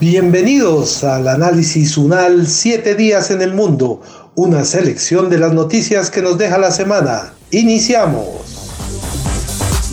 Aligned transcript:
Bienvenidos 0.00 1.04
al 1.04 1.26
análisis 1.26 1.96
UNAL 1.96 2.46
Siete 2.46 2.94
días 2.96 3.30
en 3.30 3.40
el 3.40 3.54
mundo, 3.54 4.02
una 4.34 4.62
selección 4.66 5.30
de 5.30 5.38
las 5.38 5.54
noticias 5.54 6.10
que 6.10 6.20
nos 6.20 6.36
deja 6.36 6.58
la 6.58 6.70
semana. 6.70 7.32
Iniciamos. 7.50 8.26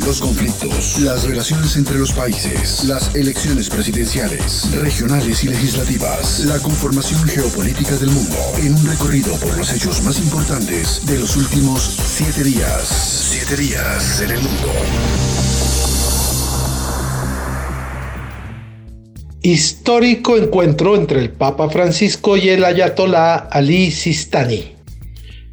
Los 0.06 0.20
conflictos, 0.20 1.00
las 1.00 1.24
relaciones 1.24 1.78
entre 1.78 1.98
los 1.98 2.12
países, 2.12 2.84
las 2.84 3.16
elecciones 3.16 3.70
presidenciales, 3.70 4.76
regionales 4.76 5.46
y 5.46 5.48
legislativas, 5.48 6.42
la 6.42 6.60
conformación 6.60 7.24
geopolítica 7.24 7.96
del 7.96 8.10
mundo, 8.10 8.36
en 8.58 8.76
un 8.76 8.86
recorrido 8.86 9.34
por 9.38 9.58
los 9.58 9.72
hechos 9.72 10.04
más 10.04 10.20
importantes 10.20 11.06
de 11.06 11.18
los 11.18 11.38
últimos 11.38 11.98
siete 12.06 12.44
días. 12.44 13.30
Siete 13.30 13.56
días 13.56 14.20
en 14.20 14.32
el 14.32 14.42
mundo. 14.42 14.68
Histórico 19.46 20.38
encuentro 20.38 20.96
entre 20.96 21.20
el 21.20 21.30
Papa 21.30 21.70
Francisco 21.70 22.38
y 22.38 22.48
el 22.48 22.64
Ayatollah 22.64 23.36
Ali 23.36 23.92
Sistani. 23.92 24.72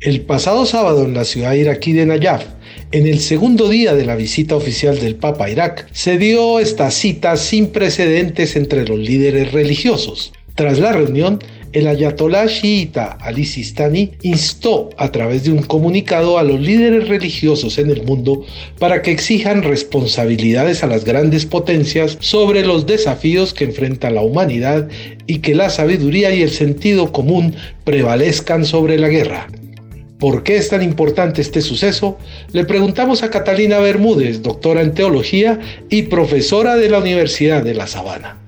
El 0.01 0.21
pasado 0.21 0.65
sábado 0.65 1.05
en 1.05 1.13
la 1.13 1.25
ciudad 1.25 1.55
iraquí 1.55 1.93
de 1.93 2.07
Nayaf, 2.07 2.45
en 2.93 3.09
el 3.09 3.19
segundo 3.19 3.69
día 3.69 3.93
de 3.93 4.05
la 4.05 4.15
visita 4.15 4.55
oficial 4.55 5.01
del 5.01 5.17
Papa 5.17 5.47
a 5.47 5.51
Irak, 5.51 5.89
se 5.91 6.19
dio 6.19 6.61
esta 6.61 6.89
cita 6.93 7.37
sin 7.37 7.67
precedentes 7.73 8.55
entre 8.55 8.87
los 8.87 8.97
líderes 8.97 9.51
religiosos. 9.51 10.33
Tras 10.55 10.79
la 10.79 10.93
reunión, 10.93 11.41
el 11.73 11.87
ayatolá 11.87 12.47
chiita 12.49 13.17
Ali 13.21 13.45
Sistani 13.45 14.13
instó 14.23 14.91
a 14.97 15.13
través 15.13 15.45
de 15.45 15.53
un 15.53 15.63
comunicado 15.63 16.39
a 16.39 16.43
los 16.43 16.61
líderes 16.61 17.09
religiosos 17.09 17.79
en 17.79 17.91
el 17.91 18.03
mundo 18.03 18.45
para 18.79 19.03
que 19.03 19.13
exijan 19.13 19.63
responsabilidades 19.63 20.83
a 20.83 20.89
las 20.89 21.05
grandes 21.05 21.47
potencias 21.47 22.19
sobre 22.21 22.67
los 22.67 22.87
desafíos 22.87 23.55
que 23.55 23.65
enfrenta 23.65 24.11
la 24.11 24.23
humanidad 24.23 24.89
y 25.27 25.39
que 25.39 25.55
la 25.55 25.71
sabiduría 25.71 26.35
y 26.35 26.43
el 26.43 26.51
sentido 26.51 27.13
común 27.13 27.55
prevalezcan 27.85 28.65
sobre 28.65 28.99
la 28.99 29.09
guerra. 29.09 29.47
¿Por 30.19 30.43
qué 30.43 30.57
es 30.57 30.69
tan 30.69 30.83
importante 30.83 31.41
este 31.41 31.63
suceso? 31.63 32.19
Le 32.53 32.65
preguntamos 32.65 33.23
a 33.23 33.31
Catalina 33.31 33.79
Bermúdez, 33.79 34.43
doctora 34.43 34.83
en 34.83 34.93
teología 34.93 35.59
y 35.89 36.03
profesora 36.03 36.77
de 36.77 36.91
la 36.91 36.99
Universidad 36.99 37.63
de 37.63 37.75
La 37.75 37.87
Sabana 37.87 38.41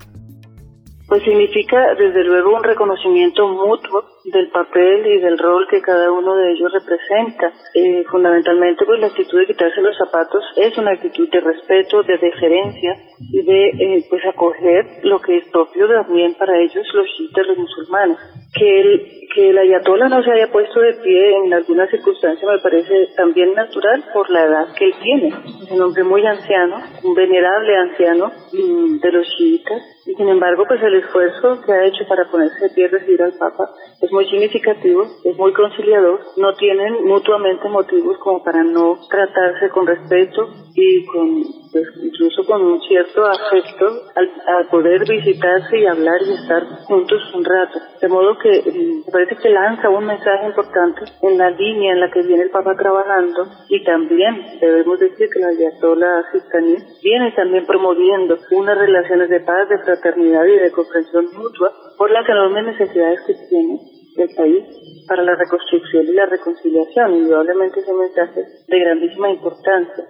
pues 1.12 1.24
significa 1.24 1.94
desde 1.94 2.24
luego 2.24 2.56
un 2.56 2.64
reconocimiento 2.64 3.46
mutuo 3.46 4.02
del 4.24 4.48
papel 4.50 5.06
y 5.06 5.20
del 5.20 5.38
rol 5.38 5.66
que 5.68 5.80
cada 5.80 6.10
uno 6.12 6.36
de 6.36 6.52
ellos 6.52 6.72
representa. 6.72 7.52
Eh, 7.74 8.04
fundamentalmente, 8.10 8.84
pues 8.84 9.00
la 9.00 9.08
actitud 9.08 9.38
de 9.38 9.46
quitarse 9.46 9.80
los 9.80 9.96
zapatos 9.96 10.44
es 10.56 10.76
una 10.78 10.92
actitud 10.92 11.28
de 11.30 11.40
respeto, 11.40 12.02
de 12.02 12.18
deferencia 12.18 12.96
y 13.30 13.42
de 13.42 13.68
eh, 13.68 14.04
pues 14.08 14.22
acoger 14.26 14.86
lo 15.02 15.18
que 15.20 15.38
es 15.38 15.48
propio 15.50 15.88
también 15.88 16.34
para 16.34 16.58
ellos 16.58 16.86
los 16.94 17.06
chiitas, 17.16 17.46
los 17.46 17.58
musulmanes. 17.58 18.18
Que 18.54 18.80
el, 18.80 19.06
que 19.34 19.50
el 19.50 19.58
ayatollah 19.58 20.08
no 20.08 20.22
se 20.22 20.30
haya 20.30 20.52
puesto 20.52 20.80
de 20.80 20.92
pie 21.02 21.36
en 21.44 21.54
alguna 21.54 21.86
circunstancia 21.88 22.46
me 22.46 22.58
parece 22.58 23.08
también 23.16 23.54
natural 23.54 24.04
por 24.12 24.28
la 24.30 24.44
edad 24.44 24.66
que 24.76 24.86
él 24.86 24.94
tiene. 25.02 25.28
Es 25.28 25.70
un 25.70 25.80
hombre 25.80 26.04
muy 26.04 26.24
anciano, 26.26 26.76
un 27.02 27.14
venerable 27.14 27.76
anciano 27.76 28.30
mm, 28.52 29.00
de 29.00 29.12
los 29.12 29.26
chiitas 29.36 29.82
y 30.04 30.14
sin 30.14 30.28
embargo, 30.28 30.64
pues 30.66 30.82
el 30.82 30.94
esfuerzo 30.96 31.60
que 31.64 31.72
ha 31.72 31.86
hecho 31.86 32.04
para 32.08 32.28
ponerse 32.28 32.58
de 32.60 32.74
pie 32.74 32.84
y 32.84 32.88
recibir 32.88 33.22
al 33.22 33.34
Papa 33.38 33.70
es 34.00 34.11
muy 34.12 34.28
significativo, 34.28 35.04
es 35.24 35.36
muy 35.36 35.52
conciliador, 35.52 36.20
no 36.36 36.52
tienen 36.54 37.04
mutuamente 37.04 37.68
motivos 37.68 38.18
como 38.18 38.42
para 38.44 38.62
no 38.62 38.98
tratarse 39.08 39.68
con 39.70 39.86
respeto 39.86 40.48
y 40.74 41.04
con 41.06 41.42
pues, 41.72 41.88
incluso 42.02 42.44
con 42.44 42.62
un 42.62 42.80
cierto 42.82 43.24
afecto 43.24 43.86
al, 44.14 44.68
poder 44.68 45.08
visitarse 45.08 45.78
y 45.78 45.86
hablar 45.86 46.20
y 46.22 46.32
estar 46.32 46.62
juntos 46.84 47.20
un 47.34 47.44
rato. 47.44 47.78
De 48.00 48.08
modo 48.08 48.36
que 48.38 48.50
mm, 48.60 49.10
parece 49.10 49.36
que 49.36 49.48
lanza 49.48 49.88
un 49.88 50.04
mensaje 50.04 50.46
importante 50.46 51.00
en 51.22 51.38
la 51.38 51.50
línea 51.50 51.92
en 51.92 52.00
la 52.00 52.10
que 52.10 52.22
viene 52.22 52.44
el 52.44 52.50
Papa 52.50 52.76
trabajando 52.76 53.46
y 53.68 53.82
también 53.84 54.58
debemos 54.60 55.00
decir 55.00 55.28
que 55.32 55.40
la 55.40 55.48
Ayatollah 55.48 56.30
Sistani 56.32 56.76
viene 57.02 57.32
también 57.32 57.64
promoviendo 57.66 58.36
unas 58.50 58.78
relaciones 58.78 59.30
de 59.30 59.40
paz, 59.40 59.68
de 59.68 59.78
fraternidad 59.78 60.44
y 60.44 60.58
de 60.58 60.70
comprensión 60.72 61.26
mutua 61.36 61.72
por 61.96 62.10
las 62.10 62.28
enormes 62.28 62.66
necesidades 62.66 63.20
que 63.26 63.34
tiene 63.48 64.01
el 64.16 64.28
país 64.36 64.64
para 65.08 65.22
la 65.22 65.34
reconstrucción 65.36 66.04
y 66.06 66.12
la 66.12 66.26
reconciliación. 66.26 67.14
Indudablemente 67.14 67.80
ese 67.80 67.92
mensaje 67.94 68.40
es 68.40 68.66
de 68.66 68.78
grandísima 68.78 69.30
importancia. 69.30 70.04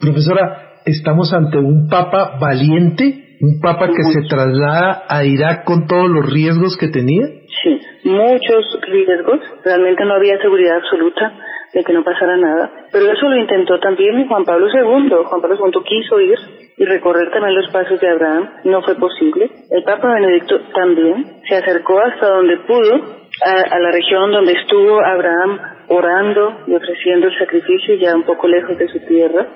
Profesora, 0.00 0.80
¿estamos 0.84 1.32
ante 1.32 1.58
un 1.58 1.88
papa 1.88 2.38
valiente? 2.40 3.36
¿Un 3.40 3.60
papa 3.60 3.88
que 3.88 4.02
se 4.04 4.28
traslada 4.28 5.02
a 5.08 5.24
Irak 5.24 5.64
con 5.64 5.86
todos 5.86 6.08
los 6.08 6.32
riesgos 6.32 6.76
que 6.78 6.88
tenía? 6.88 7.26
Sí, 7.62 7.80
muchos 8.04 8.64
riesgos. 8.82 9.40
Realmente 9.64 10.04
no 10.04 10.14
había 10.14 10.38
seguridad 10.38 10.76
absoluta 10.76 11.32
de 11.72 11.82
que 11.82 11.92
no 11.92 12.04
pasara 12.04 12.36
nada. 12.36 12.70
Pero 12.92 13.10
eso 13.10 13.28
lo 13.28 13.36
intentó 13.36 13.80
también 13.80 14.28
Juan 14.28 14.44
Pablo 14.44 14.68
II. 14.68 15.10
Juan 15.24 15.40
Pablo 15.40 15.56
II 15.56 15.82
quiso 15.84 16.20
ir 16.20 16.38
y 16.76 16.84
recorrer 16.84 17.30
también 17.30 17.56
los 17.56 17.70
pasos 17.72 18.00
de 18.00 18.08
Abraham. 18.08 18.48
No 18.64 18.82
fue 18.82 18.94
posible. 18.96 19.50
El 19.70 19.82
Papa 19.82 20.14
Benedicto 20.14 20.60
también 20.74 21.40
se 21.48 21.56
acercó 21.56 21.98
hasta 22.00 22.28
donde 22.28 22.58
pudo 22.58 23.21
a, 23.44 23.74
a 23.74 23.78
la 23.78 23.90
región 23.90 24.32
donde 24.32 24.52
estuvo 24.52 25.04
Abraham 25.04 25.58
orando 25.88 26.62
y 26.66 26.74
ofreciendo 26.74 27.28
el 27.28 27.38
sacrificio 27.38 27.94
ya 27.96 28.14
un 28.14 28.24
poco 28.24 28.48
lejos 28.48 28.76
de 28.78 28.88
su 28.88 29.00
tierra 29.06 29.46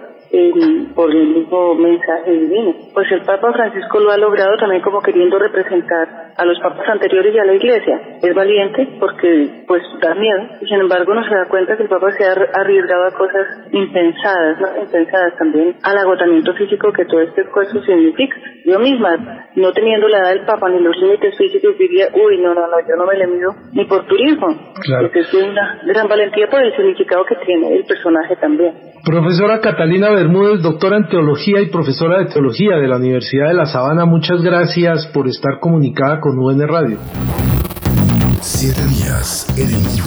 por 0.94 1.10
el 1.10 1.28
mismo 1.28 1.74
mensaje 1.74 2.32
divino. 2.32 2.74
Pues 2.92 3.10
el 3.12 3.22
Papa 3.22 3.52
Francisco 3.52 4.00
lo 4.00 4.10
ha 4.10 4.16
logrado 4.16 4.56
también 4.58 4.82
como 4.82 5.00
queriendo 5.00 5.38
representar 5.38 6.25
a 6.36 6.44
los 6.44 6.58
papas 6.60 6.88
anteriores 6.88 7.34
y 7.34 7.38
a 7.38 7.44
la 7.44 7.54
Iglesia. 7.54 8.00
Es 8.22 8.34
valiente 8.34 8.88
porque 9.00 9.64
pues 9.66 9.82
da 10.00 10.14
miedo 10.14 10.42
y 10.60 10.66
sin 10.66 10.80
embargo 10.80 11.14
no 11.14 11.24
se 11.24 11.34
da 11.34 11.47
cuenta 11.48 11.76
que 11.76 11.84
el 11.84 11.88
Papa 11.88 12.10
se 12.12 12.24
ha 12.24 12.32
arriesgado 12.32 13.04
a 13.06 13.10
cosas 13.12 13.47
impensadas, 13.72 14.60
¿no? 14.60 14.82
impensadas 14.82 15.36
también 15.38 15.76
al 15.82 15.98
agotamiento 15.98 16.52
físico 16.54 16.92
que 16.92 17.04
todo 17.04 17.20
este 17.20 17.42
esfuerzo 17.42 17.80
significa. 17.82 18.36
Yo 18.64 18.78
misma, 18.78 19.47
no 19.54 19.72
teniendo 19.72 20.08
la 20.08 20.19
edad 20.19 20.30
del 20.30 20.44
Papa 20.44 20.69
ni 20.69 20.80
los 20.80 20.97
límites 20.97 21.36
físicos, 21.38 21.78
diría, 21.78 22.08
uy, 22.12 22.38
no, 22.41 22.54
no, 22.54 22.66
no, 22.66 22.76
yo 22.86 22.97
no 22.97 23.06
me 23.06 23.16
le 23.16 23.26
mido 23.26 23.54
ni 23.72 23.84
por 23.84 24.06
turismo. 24.06 24.48
Claro. 24.82 25.10
Es 25.14 25.32
una 25.34 25.80
gran 25.86 26.08
valentía 26.08 26.48
por 26.48 26.62
el 26.62 26.74
significado 26.74 27.24
que 27.24 27.36
tiene 27.47 27.76
el 27.76 27.84
personaje 27.84 28.36
también. 28.36 28.74
Profesora 29.04 29.60
Catalina 29.60 30.10
Bermúdez, 30.10 30.62
doctora 30.62 30.97
en 30.97 31.08
teología 31.08 31.60
y 31.60 31.70
profesora 31.70 32.18
de 32.18 32.26
teología 32.26 32.76
de 32.76 32.88
la 32.88 32.97
Universidad 32.97 33.48
de 33.48 33.54
La 33.54 33.66
Sabana, 33.66 34.04
muchas 34.04 34.42
gracias 34.42 35.06
por 35.14 35.28
estar 35.28 35.60
comunicada 35.60 36.18
con 36.18 36.25
UN 36.34 36.66
Radio. 36.66 36.98
Siete 38.41 38.84
días 38.88 39.47
en. 39.56 40.03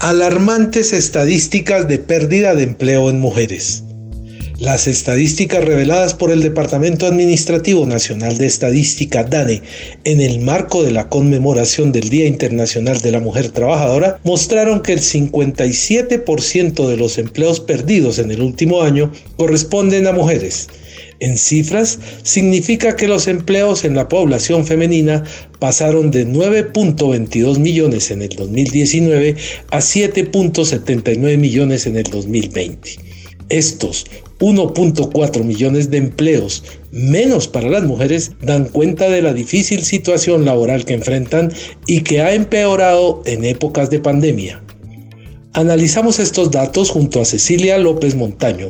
Alarmantes 0.00 0.92
estadísticas 0.92 1.88
de 1.88 1.98
pérdida 1.98 2.54
de 2.54 2.64
empleo 2.64 3.08
en 3.08 3.20
mujeres. 3.20 3.84
Las 4.60 4.88
estadísticas 4.88 5.64
reveladas 5.64 6.12
por 6.12 6.30
el 6.30 6.42
Departamento 6.42 7.06
Administrativo 7.06 7.86
Nacional 7.86 8.36
de 8.36 8.44
Estadística 8.44 9.24
DANE 9.24 9.62
en 10.04 10.20
el 10.20 10.40
marco 10.40 10.82
de 10.82 10.90
la 10.90 11.08
conmemoración 11.08 11.92
del 11.92 12.10
Día 12.10 12.26
Internacional 12.26 13.00
de 13.00 13.10
la 13.10 13.20
Mujer 13.20 13.52
Trabajadora 13.52 14.20
mostraron 14.22 14.82
que 14.82 14.92
el 14.92 15.00
57% 15.00 16.86
de 16.86 16.96
los 16.98 17.16
empleos 17.16 17.60
perdidos 17.60 18.18
en 18.18 18.30
el 18.32 18.42
último 18.42 18.82
año 18.82 19.10
corresponden 19.38 20.06
a 20.06 20.12
mujeres. 20.12 20.68
En 21.20 21.38
cifras, 21.38 21.98
significa 22.22 22.96
que 22.96 23.08
los 23.08 23.28
empleos 23.28 23.86
en 23.86 23.94
la 23.94 24.10
población 24.10 24.66
femenina 24.66 25.24
pasaron 25.58 26.10
de 26.10 26.26
9.22 26.26 27.58
millones 27.58 28.10
en 28.10 28.20
el 28.20 28.28
2019 28.28 29.36
a 29.70 29.78
7.79 29.78 31.38
millones 31.38 31.86
en 31.86 31.96
el 31.96 32.04
2020. 32.04 33.19
Estos 33.50 34.06
1.4 34.38 35.44
millones 35.44 35.90
de 35.90 35.98
empleos 35.98 36.80
menos 36.92 37.48
para 37.48 37.68
las 37.68 37.82
mujeres 37.82 38.36
dan 38.40 38.64
cuenta 38.66 39.10
de 39.10 39.22
la 39.22 39.34
difícil 39.34 39.82
situación 39.82 40.44
laboral 40.44 40.84
que 40.84 40.94
enfrentan 40.94 41.50
y 41.86 42.02
que 42.02 42.20
ha 42.22 42.32
empeorado 42.34 43.22
en 43.26 43.44
épocas 43.44 43.90
de 43.90 43.98
pandemia. 43.98 44.62
Analizamos 45.52 46.20
estos 46.20 46.52
datos 46.52 46.90
junto 46.90 47.20
a 47.20 47.24
Cecilia 47.24 47.76
López 47.76 48.14
Montaño, 48.14 48.68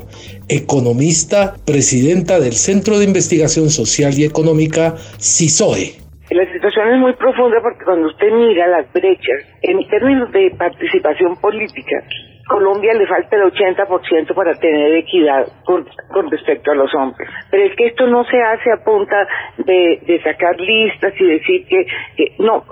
economista, 0.48 1.54
presidenta 1.66 2.40
del 2.40 2.54
Centro 2.54 2.98
de 2.98 3.04
Investigación 3.04 3.68
Social 3.68 4.14
y 4.18 4.24
Económica, 4.24 4.96
CISOE. 5.20 6.00
Las 6.30 6.48
situación 6.52 6.94
es 6.94 7.00
muy 7.00 7.12
profunda 7.14 7.60
porque 7.60 7.84
cuando 7.84 8.06
usted 8.06 8.30
mira 8.32 8.66
las 8.68 8.90
brechas 8.94 9.44
en 9.62 9.86
términos 9.88 10.32
de 10.32 10.50
participación 10.56 11.36
política, 11.36 12.02
Colombia 12.50 12.92
le 12.94 13.06
falta 13.06 13.36
el 13.36 13.52
80% 13.52 14.34
para 14.34 14.54
tener 14.54 14.92
equidad 14.96 15.46
con, 15.64 15.86
respecto 16.30 16.72
a 16.72 16.74
los 16.74 16.92
hombres. 16.96 17.28
Pero 17.48 17.64
es 17.64 17.76
que 17.76 17.86
esto 17.86 18.08
no 18.08 18.24
se 18.24 18.42
hace 18.42 18.72
a 18.72 18.84
punta 18.84 19.16
de, 19.58 20.20
sacar 20.24 20.58
listas 20.58 21.14
y 21.18 21.24
decir 21.24 21.66
que, 21.68 21.86
no, 22.40 22.64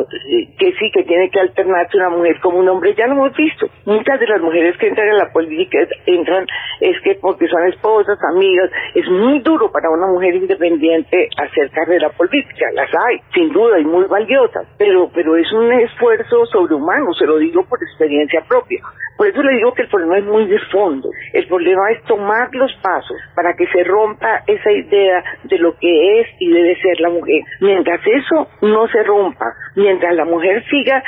que 0.58 0.72
sí, 0.72 0.90
que 0.92 1.04
tiene 1.04 1.30
que 1.30 1.38
alternarse 1.38 1.96
una 1.96 2.10
mujer 2.10 2.40
como 2.40 2.58
un 2.58 2.69
hombre. 2.69 2.94
Ya 2.94 3.06
lo 3.06 3.12
hemos 3.12 3.36
visto. 3.36 3.66
Muchas 3.86 4.19
de 4.19 4.26
las 4.26 4.40
mujeres 4.40 4.76
que 4.78 4.88
entran 4.88 5.08
en 5.08 5.16
la 5.16 5.32
política 5.32 5.78
entran 6.06 6.46
es 6.80 7.00
que 7.02 7.14
porque 7.14 7.46
son 7.46 7.69
esposas, 7.69 8.19
amigas. 8.34 8.70
Es 8.94 9.08
muy 9.08 9.38
duro 9.40 9.70
para 9.70 9.90
una 9.90 10.08
mujer 10.08 10.34
independiente 10.34 11.28
hacer 11.36 11.70
carrera 11.70 12.10
política. 12.10 12.66
Las 12.75 12.90
hay, 13.06 13.19
sin 13.32 13.52
duda, 13.52 13.78
y 13.78 13.84
muy 13.84 14.06
valiosas. 14.06 14.66
Pero, 14.76 15.08
pero 15.14 15.36
es 15.36 15.50
un 15.52 15.70
esfuerzo 15.72 16.46
sobrehumano, 16.46 17.14
se 17.14 17.26
lo 17.26 17.38
digo 17.38 17.64
por 17.64 17.80
experiencia 17.80 18.42
propia. 18.48 18.80
Por 19.16 19.26
eso 19.26 19.42
le 19.42 19.54
digo 19.54 19.68
que 19.75 19.82
el 19.82 19.88
problema 19.88 20.19
es 20.19 20.25
muy 20.25 20.47
de 20.47 20.59
fondo. 20.70 21.11
El 21.32 21.47
problema 21.47 21.91
es 21.91 22.03
tomar 22.05 22.49
los 22.55 22.73
pasos 22.82 23.17
para 23.35 23.55
que 23.55 23.67
se 23.67 23.85
rompa 23.85 24.43
esa 24.47 24.70
idea 24.70 25.23
de 25.44 25.59
lo 25.59 25.76
que 25.79 26.20
es 26.20 26.29
y 26.38 26.50
debe 26.50 26.76
ser 26.81 27.00
la 27.00 27.11
mujer. 27.11 27.43
Mientras 27.61 28.00
eso 28.06 28.49
no 28.62 28.87
se 28.88 29.03
rompa, 29.03 29.47
mientras 29.76 30.15
la 30.15 30.25
mujer 30.25 30.65
siga 30.69 31.03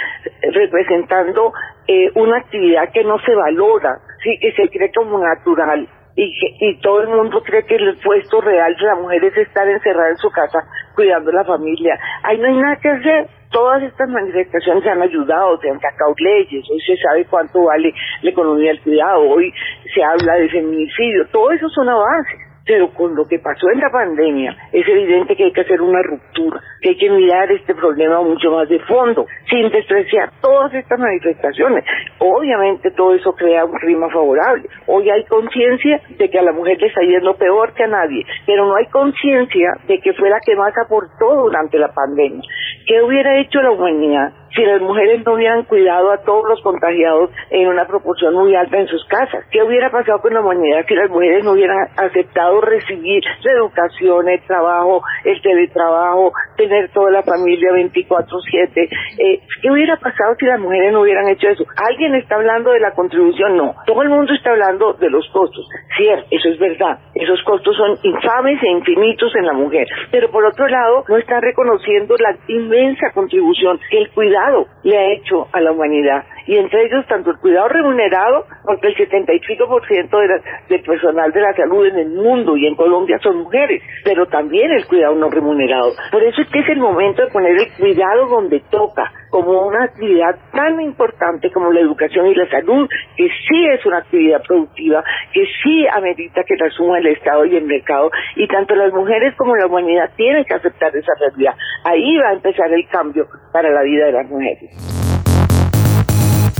representando 0.53 1.53
eh, 1.87 2.11
una 2.15 2.39
actividad 2.39 2.91
que 2.93 3.05
no 3.05 3.19
se 3.21 3.35
valora, 3.35 3.99
sí, 4.23 4.39
que 4.41 4.53
se 4.53 4.69
cree 4.69 4.91
como 4.93 5.19
natural, 5.19 5.89
y, 6.17 6.33
y 6.61 6.81
todo 6.81 7.03
el 7.03 7.09
mundo 7.09 7.43
cree 7.43 7.65
que 7.65 7.77
el 7.77 7.97
puesto 8.03 8.41
real 8.41 8.77
de 8.77 8.87
la 8.87 8.97
mujer 8.97 9.25
es 9.25 9.37
estar 9.37 9.67
encerrada 9.69 10.11
en 10.11 10.17
su 10.17 10.31
casa 10.31 10.59
cuidando 10.95 11.31
a 11.31 11.35
la 11.35 11.45
familia. 11.45 11.99
Ahí 12.23 12.39
no 12.39 12.47
hay 12.47 12.57
nada 12.57 12.77
que 12.77 12.89
hacer. 12.89 13.40
Todas 13.51 13.83
estas 13.83 14.09
manifestaciones 14.09 14.87
han 14.87 15.03
ayudado, 15.03 15.59
se 15.61 15.71
han 15.71 15.81
sacado 15.81 16.15
leyes, 16.19 16.65
hoy 16.71 16.81
se 16.81 16.97
sabe 16.97 17.25
cuánto 17.27 17.65
vale 17.65 17.93
la 18.23 18.31
economía 18.31 18.71
del 18.71 18.81
cuidado, 18.81 19.29
hoy 19.29 19.53
se 19.93 20.03
habla 20.03 20.35
de 20.35 20.49
feminicidio, 20.49 21.27
todo 21.33 21.51
eso 21.51 21.69
son 21.69 21.89
avances 21.89 22.50
pero 22.71 22.89
con 22.95 23.17
lo 23.17 23.27
que 23.27 23.41
pasó 23.41 23.69
en 23.75 23.81
la 23.81 23.91
pandemia 23.91 24.57
es 24.73 24.87
evidente 24.87 25.35
que 25.35 25.43
hay 25.43 25.53
que 25.53 25.63
hacer 25.63 25.83
una 25.83 26.01
ruptura, 26.05 26.61
que 26.81 26.91
hay 26.91 26.97
que 26.97 27.11
mirar 27.11 27.51
este 27.51 27.75
problema 27.75 28.23
mucho 28.23 28.53
más 28.53 28.69
de 28.69 28.79
fondo, 28.79 29.27
sin 29.51 29.69
despreciar 29.71 30.31
todas 30.41 30.73
estas 30.75 31.01
manifestaciones. 31.01 31.85
Obviamente 32.21 32.93
todo 32.93 33.13
eso 33.17 33.33
crea 33.33 33.65
un 33.65 33.77
clima 33.77 34.09
favorable. 34.11 34.69
Hoy 34.87 35.11
hay 35.11 35.25
conciencia 35.25 36.01
de 36.17 36.31
que 36.31 36.39
a 36.39 36.43
la 36.43 36.53
mujer 36.53 36.81
le 36.81 36.87
está 36.87 37.01
yendo 37.01 37.35
peor 37.35 37.75
que 37.75 37.83
a 37.83 37.89
nadie, 37.89 38.25
pero 38.47 38.65
no 38.65 38.77
hay 38.77 38.87
conciencia 38.87 39.73
de 39.89 39.99
que 39.99 40.13
fue 40.13 40.31
la 40.31 40.39
que 40.39 40.55
más 40.55 40.73
aportó 40.79 41.43
durante 41.43 41.77
la 41.77 41.89
pandemia. 41.89 42.49
¿Qué 42.87 43.03
hubiera 43.03 43.37
hecho 43.41 43.61
la 43.63 43.73
humanidad 43.73 44.33
si 44.55 44.63
las 44.63 44.81
mujeres 44.81 45.25
no 45.25 45.35
hubieran 45.35 45.65
cuidado 45.65 46.11
a 46.11 46.19
todos 46.19 46.45
los 46.49 46.61
contagiados 46.63 47.31
en 47.51 47.69
una 47.69 47.87
proporción 47.87 48.35
muy 48.35 48.55
alta 48.55 48.79
en 48.79 48.89
sus 48.89 49.05
casas? 49.07 49.45
¿Qué 49.51 49.63
hubiera 49.63 49.91
pasado 49.91 50.21
con 50.21 50.35
la 50.35 50.41
humanidad 50.41 50.85
si 50.89 50.95
las 50.95 51.11
mujeres 51.11 51.45
no 51.45 51.53
hubieran 51.53 51.89
aceptado 51.97 52.61
recibir 52.61 53.23
la 53.45 53.53
educación, 53.53 54.29
el 54.29 54.43
trabajo, 54.43 55.03
el 55.25 55.41
teletrabajo, 55.41 56.33
tener 56.57 56.91
toda 56.91 57.11
la 57.11 57.23
familia 57.23 57.71
24/7? 57.73 58.89
Eh, 59.19 59.41
¿Qué 59.63 59.71
hubiera 59.71 59.97
pasado 59.97 60.35
si 60.39 60.47
las 60.47 60.59
mujeres 60.59 60.93
no 60.93 61.03
hubieran 61.03 61.29
hecho 61.29 61.49
eso? 61.49 61.65
¿Alguien 61.77 62.15
está 62.17 62.37
hablando 62.37 62.73
de 62.73 62.81
la 62.81 62.93
contribución? 62.93 63.57
No. 63.57 63.75
Todo 63.87 64.03
el 64.03 64.09
mundo 64.09 64.33
está 64.33 64.51
hablando 64.51 64.95
de 64.95 65.11
los 65.11 65.29
costos. 65.33 65.67
Cierto, 65.97 66.27
eso 66.31 66.49
es 66.49 66.59
verdad. 66.59 66.99
Esos 67.15 67.43
costos 67.45 67.77
son 67.77 67.97
infames 68.03 68.63
e 68.63 68.71
infinitos 68.71 69.33
en 69.37 69.47
la 69.47 69.53
mujer. 69.53 69.87
Pero 70.11 70.31
por 70.31 70.45
otro 70.45 70.67
lado, 70.67 71.05
no 71.09 71.17
están 71.17 71.43
reconociendo 71.43 72.17
la 72.19 72.37
inmensa 72.49 73.11
contribución 73.15 73.79
que 73.91 73.99
el 73.99 74.11
cuidado 74.11 74.40
le 74.83 74.99
ha 74.99 75.13
hecho 75.13 75.49
a 75.53 75.61
la 75.61 75.73
humanidad. 75.73 76.25
Y 76.47 76.57
entre 76.57 76.85
ellos 76.85 77.07
tanto 77.07 77.31
el 77.31 77.39
cuidado 77.39 77.69
remunerado, 77.69 78.47
porque 78.65 78.89
el 78.89 78.97
75% 78.97 79.69
por 79.69 79.87
ciento 79.87 80.19
del 80.19 80.83
personal 80.83 81.33
de 81.33 81.41
la 81.41 81.55
salud 81.55 81.87
en 81.87 81.97
el 81.97 82.11
mundo 82.11 82.57
y 82.57 82.67
en 82.67 82.75
Colombia 82.75 83.19
son 83.23 83.39
mujeres, 83.39 83.83
pero 84.05 84.27
también 84.27 84.71
el 84.71 84.87
cuidado 84.87 85.15
no 85.15 85.31
remunerado. 85.31 85.93
Por 86.11 86.23
eso 86.23 86.43
es 86.43 86.49
que 86.49 86.61
es 86.61 86.69
el 86.69 86.79
momento 86.79 87.23
de 87.23 87.31
poner 87.31 87.57
el 87.57 87.73
cuidado 87.79 88.27
donde 88.27 88.61
toca, 88.71 89.13
como 89.31 89.67
una 89.67 89.85
actividad 89.85 90.37
tan 90.53 90.81
importante 90.81 91.51
como 91.53 91.73
la 91.73 91.81
educación 91.81 92.27
y 92.27 92.35
la 92.35 92.49
salud, 92.51 92.89
que 93.17 93.29
sí 93.29 93.67
es 93.67 93.85
una 93.87 93.99
actividad 93.99 94.43
productiva, 94.47 95.05
que 95.33 95.45
sí 95.63 95.87
amerita 95.87 96.43
que 96.45 96.57
la 96.57 96.67
asuma 96.67 96.99
el 96.99 97.07
Estado 97.07 97.45
y 97.45 97.57
el 97.57 97.65
mercado, 97.65 98.11
y 98.37 98.47
tanto 98.49 98.75
las 98.75 98.93
mujeres 98.93 99.35
como 99.37 99.57
la 99.57 99.67
humanidad 99.67 100.11
tienen 100.17 100.45
que 100.45 100.55
aceptar 100.55 100.95
esa 100.97 101.13
realidad. 101.21 101.55
Ahí 101.85 102.19
va 102.19 102.31
a 102.31 102.33
empezar 102.35 102.73
el 102.73 102.87
cambio 102.89 103.27
para 103.53 103.71
la 103.71 103.83
vida 103.83 104.07
de 104.07 104.13
las 104.13 104.29
mujeres. 104.29 105.00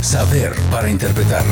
Saber 0.01 0.51
para 0.71 0.89
interpretar. 0.89 1.43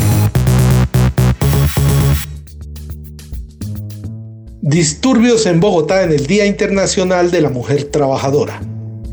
Disturbios 4.62 5.46
en 5.46 5.60
Bogotá 5.60 6.04
en 6.04 6.12
el 6.12 6.25
Día 6.25 6.48
Internacional 6.48 7.30
de 7.30 7.42
la 7.42 7.51
Mujer 7.51 7.86
Trabajadora. 7.86 8.60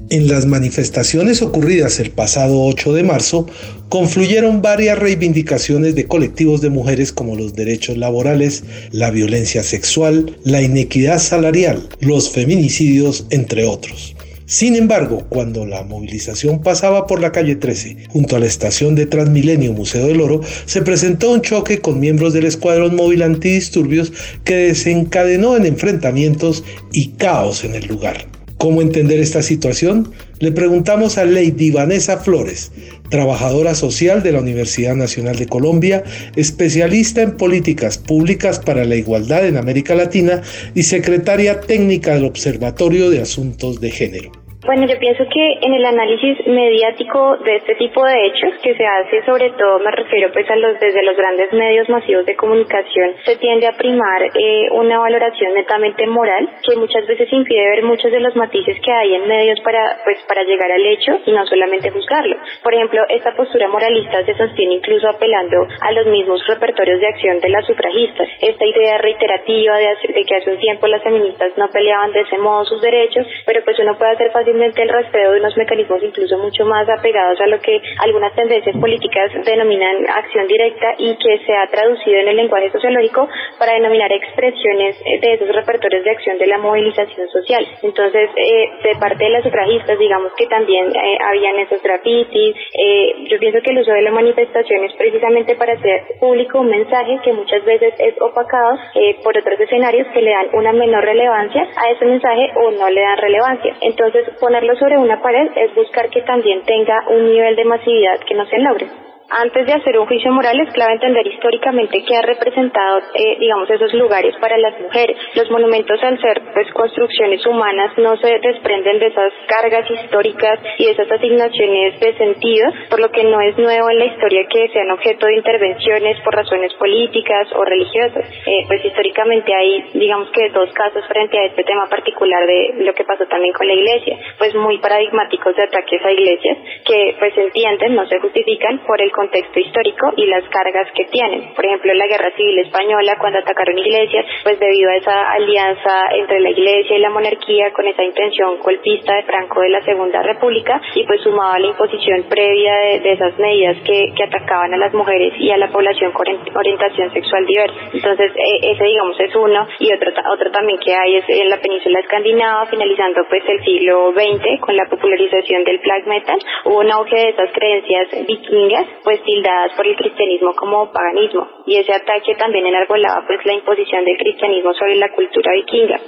En 0.08 0.28
las 0.28 0.46
manifestaciones 0.46 1.42
ocurridas 1.42 2.00
el 2.00 2.12
pasado 2.12 2.64
8 2.64 2.94
de 2.94 3.02
marzo, 3.02 3.46
confluyeron 3.90 4.62
varias 4.62 4.98
reivindicaciones 4.98 5.94
de 5.94 6.06
colectivos 6.06 6.62
de 6.62 6.70
mujeres 6.70 7.12
como 7.12 7.36
los 7.36 7.52
derechos 7.54 7.98
laborales, 7.98 8.64
la 8.90 9.10
violencia 9.10 9.62
sexual, 9.62 10.38
la 10.44 10.62
inequidad 10.62 11.18
salarial, 11.18 11.86
los 12.00 12.30
feminicidios, 12.30 13.26
entre 13.30 13.66
otros. 13.66 14.15
Sin 14.46 14.76
embargo, 14.76 15.26
cuando 15.28 15.66
la 15.66 15.82
movilización 15.82 16.62
pasaba 16.62 17.08
por 17.08 17.20
la 17.20 17.32
calle 17.32 17.56
13, 17.56 18.06
junto 18.08 18.36
a 18.36 18.38
la 18.38 18.46
estación 18.46 18.94
de 18.94 19.06
Transmilenio 19.06 19.72
Museo 19.72 20.06
del 20.06 20.20
Oro, 20.20 20.40
se 20.66 20.82
presentó 20.82 21.32
un 21.32 21.42
choque 21.42 21.80
con 21.80 21.98
miembros 21.98 22.32
del 22.32 22.46
Escuadrón 22.46 22.94
Móvil 22.94 23.22
Antidisturbios 23.22 24.12
que 24.44 24.54
desencadenó 24.54 25.56
en 25.56 25.66
enfrentamientos 25.66 26.62
y 26.92 27.08
caos 27.08 27.64
en 27.64 27.74
el 27.74 27.88
lugar. 27.88 28.35
¿Cómo 28.58 28.80
entender 28.80 29.20
esta 29.20 29.42
situación? 29.42 30.12
Le 30.38 30.50
preguntamos 30.50 31.18
a 31.18 31.26
Lady 31.26 31.70
Vanessa 31.70 32.16
Flores, 32.16 32.72
trabajadora 33.10 33.74
social 33.74 34.22
de 34.22 34.32
la 34.32 34.40
Universidad 34.40 34.94
Nacional 34.94 35.36
de 35.36 35.46
Colombia, 35.46 36.02
especialista 36.36 37.20
en 37.20 37.36
políticas 37.36 37.98
públicas 37.98 38.58
para 38.58 38.86
la 38.86 38.96
igualdad 38.96 39.46
en 39.46 39.58
América 39.58 39.94
Latina 39.94 40.40
y 40.74 40.84
secretaria 40.84 41.60
técnica 41.60 42.14
del 42.14 42.24
Observatorio 42.24 43.10
de 43.10 43.20
Asuntos 43.20 43.78
de 43.80 43.90
Género. 43.90 44.45
Bueno, 44.66 44.84
yo 44.84 44.98
pienso 44.98 45.22
que 45.32 45.58
en 45.62 45.74
el 45.74 45.84
análisis 45.84 46.44
mediático 46.44 47.36
de 47.36 47.54
este 47.54 47.76
tipo 47.76 48.04
de 48.04 48.26
hechos 48.26 48.50
que 48.64 48.74
se 48.74 48.84
hace, 48.84 49.24
sobre 49.24 49.50
todo 49.50 49.78
me 49.78 49.92
refiero 49.92 50.32
pues 50.32 50.50
a 50.50 50.56
los 50.56 50.80
desde 50.80 51.04
los 51.04 51.16
grandes 51.16 51.52
medios 51.52 51.88
masivos 51.88 52.26
de 52.26 52.34
comunicación, 52.34 53.14
se 53.24 53.36
tiende 53.36 53.68
a 53.68 53.78
primar 53.78 54.22
eh, 54.24 54.66
una 54.72 54.98
valoración 54.98 55.54
netamente 55.54 56.04
moral 56.08 56.50
que 56.66 56.74
muchas 56.74 57.06
veces 57.06 57.32
impide 57.32 57.76
ver 57.76 57.84
muchos 57.84 58.10
de 58.10 58.18
los 58.18 58.34
matices 58.34 58.76
que 58.84 58.92
hay 58.92 59.14
en 59.14 59.28
medios 59.28 59.60
para 59.60 59.98
pues 60.02 60.18
para 60.26 60.42
llegar 60.42 60.72
al 60.72 60.84
hecho 60.84 61.12
y 61.24 61.30
no 61.30 61.46
solamente 61.46 61.92
juzgarlo. 61.92 62.36
Por 62.64 62.74
ejemplo, 62.74 63.02
esta 63.08 63.36
postura 63.36 63.68
moralista 63.68 64.24
se 64.24 64.34
sostiene 64.34 64.74
incluso 64.74 65.08
apelando 65.08 65.68
a 65.80 65.92
los 65.92 66.06
mismos 66.08 66.44
repertorios 66.48 67.00
de 67.00 67.06
acción 67.06 67.38
de 67.38 67.50
las 67.50 67.64
sufragistas. 67.66 68.26
Esta 68.40 68.66
idea 68.66 68.98
reiterativa 68.98 69.78
de, 69.78 69.86
de 70.12 70.24
que 70.24 70.34
hace 70.34 70.50
un 70.50 70.58
tiempo 70.58 70.88
las 70.88 71.04
feministas 71.04 71.56
no 71.56 71.68
peleaban 71.68 72.10
de 72.10 72.22
ese 72.22 72.36
modo 72.38 72.64
sus 72.64 72.82
derechos, 72.82 73.28
pero 73.46 73.62
pues 73.64 73.78
uno 73.78 73.96
puede 73.96 74.10
hacer 74.10 74.32
el 74.62 74.88
rastreo 74.88 75.32
de 75.32 75.40
unos 75.40 75.56
mecanismos 75.56 76.02
incluso 76.02 76.38
mucho 76.38 76.64
más 76.64 76.88
apegados 76.88 77.40
a 77.40 77.46
lo 77.46 77.60
que 77.60 77.80
algunas 77.98 78.34
tendencias 78.34 78.76
políticas 78.76 79.30
denominan 79.44 80.08
acción 80.08 80.46
directa 80.46 80.94
y 80.98 81.16
que 81.16 81.38
se 81.46 81.54
ha 81.54 81.66
traducido 81.68 82.18
en 82.20 82.28
el 82.28 82.36
lenguaje 82.36 82.70
sociológico 82.70 83.28
para 83.58 83.74
denominar 83.74 84.12
expresiones 84.12 84.96
de 85.04 85.34
esos 85.34 85.48
repertorios 85.54 86.04
de 86.04 86.10
acción 86.10 86.38
de 86.38 86.46
la 86.46 86.58
movilización 86.58 87.28
social. 87.28 87.66
Entonces, 87.82 88.30
eh, 88.36 88.70
de 88.82 88.94
parte 89.00 89.24
de 89.24 89.30
las 89.30 89.42
sufragistas, 89.42 89.98
digamos 89.98 90.32
que 90.36 90.46
también 90.46 90.86
eh, 90.94 91.18
habían 91.24 91.58
esos 91.60 91.82
grafitis. 91.82 92.56
Eh, 92.74 93.26
yo 93.28 93.38
pienso 93.38 93.60
que 93.62 93.70
el 93.70 93.78
uso 93.78 93.92
de 93.92 94.02
la 94.02 94.10
manifestación 94.10 94.84
es 94.84 94.92
precisamente 94.94 95.54
para 95.56 95.74
hacer 95.74 96.02
público 96.20 96.60
un 96.60 96.68
mensaje 96.68 97.18
que 97.24 97.32
muchas 97.32 97.64
veces 97.64 97.94
es 97.98 98.14
opacado 98.20 98.78
por 99.22 99.36
otros 99.36 99.60
escenarios 99.60 100.06
que 100.12 100.22
le 100.22 100.30
dan 100.30 100.48
una 100.52 100.72
menor 100.72 101.04
relevancia 101.04 101.66
a 101.76 101.90
ese 101.90 102.04
mensaje 102.04 102.50
o 102.56 102.70
no 102.70 102.90
le 102.90 103.00
dan 103.00 103.18
relevancia. 103.18 103.74
Entonces, 103.80 104.24
ponerlo 104.38 104.76
sobre 104.76 104.98
una 104.98 105.20
pared 105.22 105.50
es 105.56 105.74
buscar 105.74 106.08
que 106.10 106.22
también 106.22 106.62
tenga 106.64 107.04
un 107.08 107.26
nivel 107.26 107.56
de 107.56 107.64
masividad 107.64 108.20
que 108.20 108.34
no 108.34 108.46
se 108.46 108.58
logre. 108.58 108.86
Antes 109.30 109.66
de 109.66 109.72
hacer 109.72 109.98
un 109.98 110.06
juicio 110.06 110.30
moral 110.30 110.58
es 110.60 110.72
clave 110.72 110.94
entender 110.94 111.26
históricamente 111.26 112.02
qué 112.06 112.16
ha 112.16 112.22
representado, 112.22 113.00
eh, 113.14 113.36
digamos, 113.38 113.68
esos 113.70 113.92
lugares 113.94 114.34
para 114.40 114.56
las 114.58 114.78
mujeres. 114.80 115.16
Los 115.34 115.50
monumentos 115.50 116.02
al 116.02 116.20
ser 116.20 116.42
pues 116.54 116.70
construcciones 116.72 117.44
humanas 117.46 117.96
no 117.98 118.16
se 118.18 118.38
desprenden 118.38 118.98
de 118.98 119.06
esas 119.06 119.32
cargas 119.46 119.90
históricas 119.90 120.60
y 120.78 120.86
de 120.86 120.92
esas 120.92 121.10
asignaciones 121.10 121.98
de 122.00 122.14
sentido, 122.16 122.70
por 122.90 123.00
lo 123.00 123.10
que 123.10 123.24
no 123.24 123.40
es 123.40 123.56
nuevo 123.58 123.90
en 123.90 123.98
la 123.98 124.06
historia 124.06 124.46
que 124.48 124.68
sean 124.68 124.90
objeto 124.90 125.26
de 125.26 125.36
intervenciones 125.36 126.20
por 126.22 126.34
razones 126.34 126.72
políticas 126.74 127.48
o 127.54 127.64
religiosas. 127.64 128.28
Eh, 128.46 128.64
pues 128.66 128.84
históricamente 128.84 129.52
hay, 129.54 129.90
digamos 129.94 130.30
que 130.30 130.50
dos 130.50 130.72
casos 130.72 131.04
frente 131.08 131.38
a 131.38 131.46
este 131.46 131.64
tema 131.64 131.86
particular 131.88 132.46
de 132.46 132.74
lo 132.84 132.94
que 132.94 133.04
pasó 133.04 133.26
también 133.26 133.52
con 133.52 133.66
la 133.66 133.74
iglesia, 133.74 134.18
pues 134.38 134.54
muy 134.54 134.78
paradigmáticos 134.78 135.56
de 135.56 135.64
ataques 135.64 136.04
a 136.04 136.12
iglesias 136.12 136.58
que 136.84 137.16
pues 137.18 137.36
entienden, 137.36 137.94
no 137.94 138.06
se 138.06 138.20
justifican 138.20 138.78
por 138.86 139.00
el 139.00 139.10
contexto 139.16 139.58
histórico 139.58 140.12
y 140.16 140.26
las 140.26 140.44
cargas 140.50 140.86
que 140.94 141.06
tienen. 141.06 141.54
Por 141.54 141.64
ejemplo, 141.64 141.94
la 141.94 142.06
Guerra 142.06 142.30
Civil 142.36 142.58
Española, 142.60 143.16
cuando 143.18 143.38
atacaron 143.38 143.78
iglesias, 143.78 144.26
pues 144.44 144.60
debido 144.60 144.90
a 144.90 144.96
esa 144.96 145.32
alianza 145.32 146.02
entre 146.12 146.40
la 146.40 146.50
iglesia 146.50 146.96
y 146.96 147.00
la 147.00 147.10
monarquía 147.10 147.72
con 147.72 147.86
esa 147.88 148.04
intención 148.04 148.58
golpista 148.58 149.16
de 149.16 149.22
Franco 149.24 149.60
de 149.62 149.70
la 149.70 149.82
Segunda 149.82 150.22
República 150.22 150.80
y 150.94 151.04
pues 151.04 151.20
sumaba 151.22 151.58
la 151.58 151.68
imposición 151.68 152.24
previa 152.28 152.74
de, 153.02 153.12
esas 153.16 153.38
medidas 153.38 153.76
que, 153.84 154.12
que, 154.14 154.24
atacaban 154.24 154.74
a 154.74 154.76
las 154.76 154.92
mujeres 154.92 155.32
y 155.38 155.50
a 155.50 155.56
la 155.56 155.68
población 155.68 156.12
con 156.12 156.26
orientación 156.54 157.12
sexual 157.12 157.46
diversa. 157.46 157.74
Entonces, 157.92 158.32
e, 158.36 158.72
ese 158.72 158.84
digamos 158.84 159.18
es 159.18 159.34
uno 159.34 159.66
y 159.78 159.92
otro, 159.92 160.12
otro 160.30 160.50
también 160.50 160.78
que 160.78 160.94
hay 160.94 161.16
es 161.16 161.24
en 161.28 161.48
la 161.48 161.56
península 161.56 162.00
escandinava, 162.00 162.66
finalizando 162.66 163.24
pues 163.28 163.42
el 163.48 163.64
siglo 163.64 164.12
XX 164.12 164.60
con 164.60 164.76
la 164.76 164.86
popularización 164.86 165.64
del 165.64 165.78
black 165.78 166.06
metal, 166.06 166.38
hubo 166.64 166.80
un 166.80 166.90
auge 166.90 167.16
de 167.16 167.28
esas 167.30 167.50
creencias 167.52 168.08
vikingas 168.26 168.86
pues 169.06 169.22
tildadas 169.22 169.70
por 169.76 169.86
el 169.86 169.94
cristianismo 169.94 170.52
como 170.56 170.90
paganismo 170.90 171.46
y 171.64 171.76
ese 171.76 171.94
ataque 171.94 172.34
también 172.36 172.66
enarbolaba 172.66 173.22
pues 173.24 173.38
la 173.44 173.54
imposición 173.54 174.04
del 174.04 174.18
cristianismo 174.18 174.74
sobre 174.74 174.96
la 174.96 175.12
cultura 175.14 175.52
vikinga. 175.52 176.00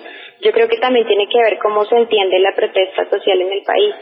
Yo 0.42 0.50
creo 0.50 0.66
que 0.66 0.78
también 0.78 1.06
tiene 1.06 1.28
que 1.30 1.38
ver 1.38 1.58
cómo 1.62 1.84
se 1.84 1.94
entiende 1.94 2.40
la 2.40 2.50
protesta 2.56 3.08
social 3.08 3.40
en 3.40 3.52
el 3.52 3.62
país. 3.62 3.94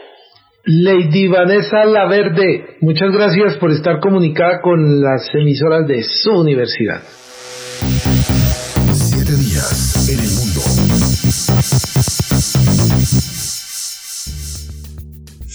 Lady 0.65 1.27
Vanessa 1.27 1.85
Laverde, 1.85 2.77
muchas 2.81 3.11
gracias 3.11 3.57
por 3.57 3.69
estar 3.69 3.99
comunicada 3.99 4.61
con 4.61 4.99
las 4.99 5.29
emisoras 5.35 5.85
de 5.87 6.01
su 6.01 6.31
universidad. 6.31 7.03
Siete 8.97 9.37
días 9.37 10.09
en 10.09 10.17
el 10.25 10.31
mundo. 10.41 10.61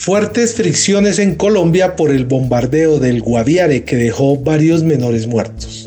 Fuertes 0.05 0.57
fricciones 0.57 1.21
en 1.21 1.37
Colombia 1.37 1.95
por 1.95 2.11
el 2.11 2.25
bombardeo 2.25 2.99
del 2.99 3.23
Guaviare 3.23 3.85
que 3.85 3.95
dejó 3.95 4.37
varios 4.37 4.83
menores 4.83 5.29
muertos. 5.29 5.87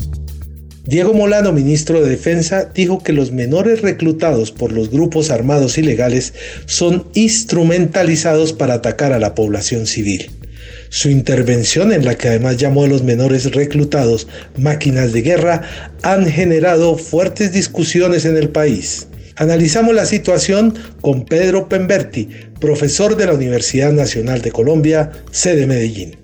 Diego 0.85 1.13
Molano, 1.13 1.51
ministro 1.51 2.01
de 2.01 2.11
Defensa, 2.11 2.71
dijo 2.73 3.03
que 3.03 3.11
los 3.11 3.33
menores 3.33 3.81
reclutados 3.81 4.53
por 4.53 4.71
los 4.71 4.89
grupos 4.89 5.31
armados 5.31 5.77
ilegales 5.77 6.33
son 6.65 7.09
instrumentalizados 7.13 8.53
para 8.53 8.75
atacar 8.75 9.11
a 9.11 9.19
la 9.19 9.35
población 9.35 9.85
civil. 9.85 10.31
Su 10.87 11.09
intervención, 11.09 11.91
en 11.91 12.05
la 12.05 12.15
que 12.15 12.29
además 12.29 12.55
llamó 12.55 12.85
a 12.85 12.87
los 12.87 13.03
menores 13.03 13.51
reclutados 13.53 14.29
máquinas 14.55 15.11
de 15.11 15.23
guerra, 15.23 15.63
han 16.03 16.25
generado 16.25 16.97
fuertes 16.97 17.51
discusiones 17.51 18.23
en 18.23 18.37
el 18.37 18.47
país. 18.47 19.07
Analizamos 19.37 19.93
la 19.93 20.05
situación 20.05 20.73
con 21.01 21.25
Pedro 21.25 21.67
Pemberti, 21.67 22.29
profesor 22.61 23.17
de 23.17 23.25
la 23.25 23.33
Universidad 23.33 23.91
Nacional 23.91 24.41
de 24.41 24.51
Colombia, 24.51 25.11
sede 25.31 25.67
Medellín. 25.67 26.15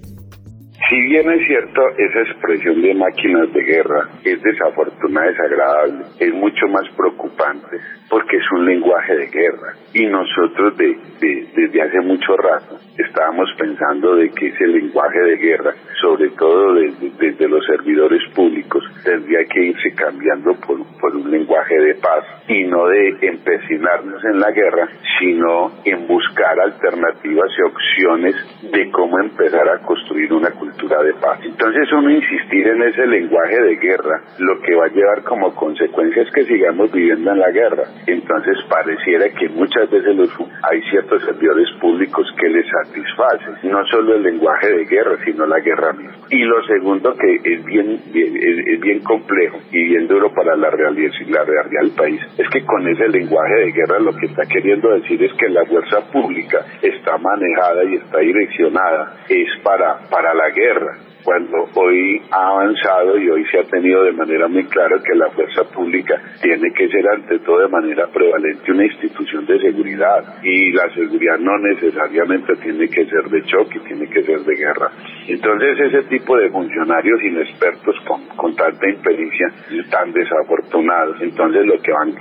Si 0.90 0.96
bien 1.10 1.30
es 1.30 1.46
cierto, 1.46 1.82
esa 1.98 2.22
expresión 2.22 2.82
de 2.82 2.94
máquinas 2.94 3.52
de 3.54 3.64
guerra 3.64 4.10
es 4.24 4.42
desafortunada, 4.42 5.28
desagradable, 5.28 6.06
es 6.20 6.34
mucho 6.34 6.68
más 6.68 6.84
preocupante 6.96 7.78
porque 8.12 8.36
es 8.36 8.44
un 8.52 8.66
lenguaje 8.66 9.16
de 9.16 9.28
guerra. 9.28 9.74
Y 9.94 10.06
nosotros 10.06 10.76
desde 10.78 11.82
hace 11.82 12.02
mucho 12.02 12.36
rato 12.36 12.78
estábamos 12.98 13.50
pensando 13.58 14.16
de 14.18 14.30
que 14.30 14.48
ese 14.48 14.68
lenguaje 14.68 15.20
de 15.20 15.38
guerra, 15.38 15.74
sobre 16.02 16.30
todo 16.32 16.74
desde, 16.74 17.48
los 17.48 17.66
servidores 17.66 18.22
públicos, 18.36 18.84
tendría 19.04 19.46
que 19.46 19.64
irse 19.64 19.94
cambiando 19.96 20.54
por, 20.56 20.78
por 21.00 21.16
un 21.16 21.32
lenguaje 21.32 21.80
de 21.80 21.96
paz 21.96 22.26
y 22.50 22.66
no 22.66 22.86
de 22.88 23.16
empecinarnos 23.22 24.24
en 24.26 24.40
la 24.40 24.52
guerra, 24.52 24.90
sino 25.18 25.72
en 25.86 26.06
buscar 26.06 26.60
alternativas 26.60 27.50
y 27.58 27.62
opciones 27.62 28.36
de 28.74 28.92
cómo 28.92 29.20
empezar 29.20 29.70
a 29.70 29.80
construir 29.80 30.01
una 30.32 30.52
cultura 30.52 31.02
de 31.04 31.14
paz. 31.16 31.40
Entonces 31.44 31.92
uno 31.92 32.10
insistir 32.10 32.68
en 32.68 32.84
ese 32.84 33.06
lenguaje 33.08 33.62
de 33.62 33.76
guerra, 33.76 34.22
lo 34.40 34.60
que 34.62 34.76
va 34.76 34.86
a 34.86 34.90
llevar 34.90 35.24
como 35.24 35.54
consecuencia 35.56 36.24
es 36.24 36.32
que 36.32 36.44
sigamos 36.46 36.92
viviendo 36.92 37.32
en 37.32 37.40
la 37.40 37.52
guerra 37.52 37.62
entonces 38.08 38.58
pareciera 38.70 39.30
que 39.30 39.50
muchas 39.50 39.90
veces 39.90 40.16
los, 40.16 40.30
hay 40.64 40.82
ciertos 40.90 41.24
servidores 41.24 41.68
públicos 41.80 42.28
que 42.40 42.50
les 42.50 42.66
satisfacen 42.68 43.70
no 43.70 43.86
solo 43.88 44.16
el 44.16 44.24
lenguaje 44.24 44.68
de 44.68 44.86
guerra, 44.86 45.18
sino 45.24 45.46
la 45.46 45.60
guerra 45.60 45.94
misma. 45.94 46.14
Y 46.30 46.40
lo 46.44 46.64
segundo 46.66 47.14
que 47.16 47.36
es 47.44 47.64
bien, 47.66 48.00
es, 48.14 48.80
bien 48.82 49.00
complejo 49.02 49.60
y 49.72 49.84
bien 49.84 50.08
duro 50.08 50.34
para 50.34 50.56
la 50.56 50.70
realidad, 50.70 51.12
la 51.28 51.44
realidad 51.44 51.82
del 51.82 51.92
país, 51.92 52.22
es 52.38 52.50
que 52.50 52.66
con 52.66 52.88
ese 52.88 53.08
lenguaje 53.08 53.56
de 53.56 53.72
guerra 53.72 54.00
lo 54.00 54.16
que 54.16 54.26
está 54.26 54.44
queriendo 54.46 54.90
decir 54.90 55.24
es 55.24 55.34
que 55.34 55.50
la 55.50 55.66
fuerza 55.66 56.02
pública 56.12 56.66
está 56.82 57.18
manejada 57.18 57.84
y 57.84 57.96
está 57.96 58.20
direccionada 58.20 59.16
es 59.30 59.48
para, 59.64 60.00
para 60.10 60.34
la 60.34 60.50
guerra 60.50 60.98
cuando 61.24 61.70
hoy 61.76 62.22
ha 62.32 62.48
avanzado 62.48 63.18
y 63.18 63.30
hoy 63.30 63.46
se 63.52 63.60
ha 63.60 63.64
tenido 63.64 64.04
de 64.04 64.14
manera 64.14 64.48
muy 64.48 64.66
clara 64.66 64.98
que 65.04 65.16
la 65.16 65.30
fuerza 65.32 65.64
pública 65.74 66.22
tiene 66.42 66.72
que 66.74 66.88
ser 66.90 67.08
ante 67.10 67.40
todo 67.40 67.60
de 67.60 67.68
manera 67.68 68.08
prevalente 68.08 68.72
una 68.72 68.86
institución 68.86 69.46
de 69.46 69.60
seguridad 69.60 70.44
y 70.44 70.72
la 70.72 70.90
seguridad 70.94 71.38
no 71.40 71.58
necesariamente 71.58 72.56
tiene 72.58 72.88
que 72.88 73.06
ser 73.06 73.24
de 73.30 73.44
choque, 73.44 73.80
tiene 73.88 74.08
que 74.10 74.24
ser 74.24 74.40
de 74.40 74.56
guerra. 74.56 74.92
Entonces 75.28 75.80
ese 75.80 76.04
tipo 76.04 76.38
de 76.38 76.50
funcionarios 76.50 77.22
inexpertos 77.24 77.96
con, 78.08 78.26
con 78.36 78.56
tanta 78.56 78.90
impericia 78.90 79.48
tan 79.90 80.12
desafortunados, 80.12 81.22
entonces 81.22 81.66
lo 81.66 81.82
que 81.82 81.92
van 81.92 82.16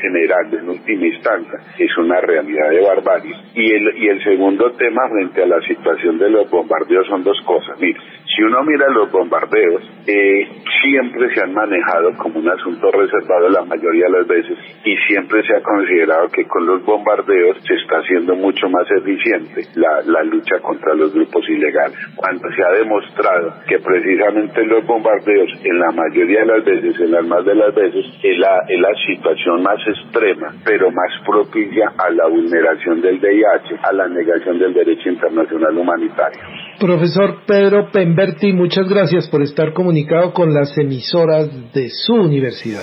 generando 0.00 0.58
en 0.58 0.68
última 0.68 1.06
instancia 1.06 1.58
es 1.78 1.96
una 1.98 2.20
realidad 2.20 2.70
de 2.70 2.80
barbarie. 2.82 3.34
Y 3.54 3.72
el, 3.72 3.96
y 3.98 4.08
el 4.08 4.22
segundo 4.22 4.70
tema 4.72 5.08
frente 5.08 5.42
a 5.42 5.46
la 5.46 5.60
situación 5.60 6.18
de 6.18 6.30
los 6.30 6.50
bombardeos 6.50 7.06
son 7.06 7.22
dos 7.24 7.40
cosas. 7.44 7.78
Mire, 7.80 7.98
si 8.34 8.42
uno 8.44 8.62
mira 8.64 8.88
los 8.90 9.10
bombardeos, 9.10 9.82
eh, 10.06 10.48
siempre 10.82 11.34
se 11.34 11.42
han 11.42 11.52
manejado 11.52 12.12
como 12.18 12.38
un 12.40 12.48
asunto 12.48 12.90
reservado 12.90 13.48
la 13.48 13.64
mayoría 13.64 14.06
de 14.06 14.18
las 14.18 14.26
veces 14.26 14.58
y 14.84 14.96
siempre 15.08 15.42
se 15.46 15.56
ha 15.56 15.62
considerado 15.62 16.28
que 16.28 16.44
con 16.46 16.66
los 16.66 16.84
bombardeos 16.84 17.56
se 17.66 17.74
está 17.74 17.96
haciendo 17.98 18.34
mucho 18.34 18.68
más 18.68 18.86
eficiente 18.90 19.62
la, 19.74 20.22
lucha 20.24 20.58
contra 20.60 20.94
los 20.94 21.12
grupos 21.12 21.48
ilegales. 21.48 21.96
Cuando 22.16 22.48
se 22.50 22.62
ha 22.62 22.70
demostrado 22.78 23.54
que 23.68 23.78
precisamente 23.78 24.64
los 24.64 24.86
bombardeos, 24.86 25.50
en 25.62 25.78
la 25.78 25.90
mayoría 25.92 26.40
de 26.40 26.46
las 26.46 26.64
veces, 26.64 27.00
en 27.00 27.12
las 27.12 27.26
más 27.26 27.44
de 27.44 27.54
las 27.54 27.74
veces, 27.74 28.04
es 28.22 28.38
la, 28.38 28.64
es 28.68 28.80
la 28.80 28.94
situación 29.06 29.62
más 29.62 29.78
extrema, 29.86 30.54
pero 30.64 30.90
más 30.90 31.10
propicia 31.26 31.92
a 31.98 32.10
la 32.10 32.26
vulneración 32.26 33.00
del 33.00 33.18
VIH, 33.18 33.76
a 33.82 33.92
la 33.92 34.08
negación 34.08 34.58
del 34.58 34.72
derecho 34.72 35.08
internacional 35.10 35.76
humanitario. 35.76 36.40
Profesor 36.80 37.38
Pedro 37.46 37.90
Pemberti, 38.34 38.52
muchas 38.52 38.88
gracias 38.88 39.28
por 39.28 39.42
estar 39.42 39.72
comunicado 39.72 40.32
con 40.32 40.54
las 40.54 40.76
emisoras 40.78 41.48
de 41.72 41.90
su 41.90 42.14
universidad. 42.14 42.82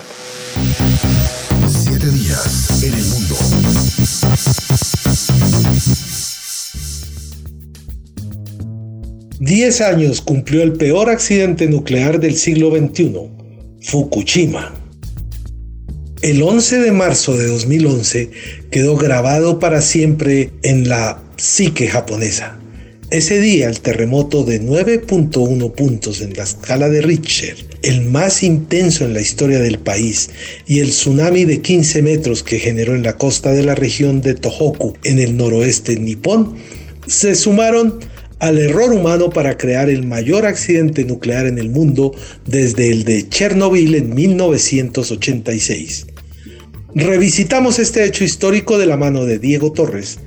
Siete 1.67 2.10
días 2.12 2.84
en 2.84 2.93
el 2.93 3.05
mundo. 3.05 3.36
Diez 9.39 9.81
años 9.81 10.22
cumplió 10.22 10.63
el 10.63 10.74
peor 10.74 11.10
accidente 11.10 11.67
nuclear 11.67 12.20
del 12.20 12.36
siglo 12.36 12.70
XXI, 12.70 13.13
Fukushima. 13.81 14.74
El 16.22 16.43
11 16.43 16.79
de 16.79 16.91
marzo 16.91 17.36
de 17.36 17.48
2011 17.48 18.31
quedó 18.70 18.96
grabado 18.96 19.60
para 19.60 19.81
siempre 19.81 20.51
en 20.62 20.88
la 20.88 21.24
psique 21.38 21.88
japonesa. 21.88 22.60
Ese 23.11 23.41
día 23.41 23.67
el 23.67 23.81
terremoto 23.81 24.45
de 24.45 24.61
9.1 24.61 25.73
puntos 25.73 26.21
en 26.21 26.33
la 26.33 26.43
escala 26.43 26.87
de 26.87 27.01
Richter, 27.01 27.57
el 27.81 28.05
más 28.05 28.41
intenso 28.41 29.03
en 29.03 29.13
la 29.13 29.19
historia 29.19 29.59
del 29.59 29.79
país, 29.79 30.29
y 30.65 30.79
el 30.79 30.91
tsunami 30.91 31.43
de 31.43 31.59
15 31.59 32.03
metros 32.03 32.41
que 32.41 32.57
generó 32.57 32.95
en 32.95 33.03
la 33.03 33.17
costa 33.17 33.51
de 33.51 33.63
la 33.63 33.75
región 33.75 34.21
de 34.21 34.33
Tohoku, 34.33 34.93
en 35.03 35.19
el 35.19 35.35
noroeste 35.35 35.99
nipón, 35.99 36.55
se 37.05 37.35
sumaron 37.35 37.99
al 38.39 38.57
error 38.57 38.93
humano 38.93 39.29
para 39.29 39.57
crear 39.57 39.89
el 39.89 40.07
mayor 40.07 40.45
accidente 40.45 41.03
nuclear 41.03 41.47
en 41.47 41.57
el 41.57 41.69
mundo 41.69 42.15
desde 42.45 42.91
el 42.91 43.03
de 43.03 43.27
Chernobyl 43.27 43.93
en 43.93 44.15
1986. 44.15 46.05
Revisitamos 46.95 47.77
este 47.77 48.05
hecho 48.05 48.23
histórico 48.23 48.77
de 48.77 48.85
la 48.85 48.95
mano 48.95 49.25
de 49.25 49.37
Diego 49.37 49.73
Torres, 49.73 50.19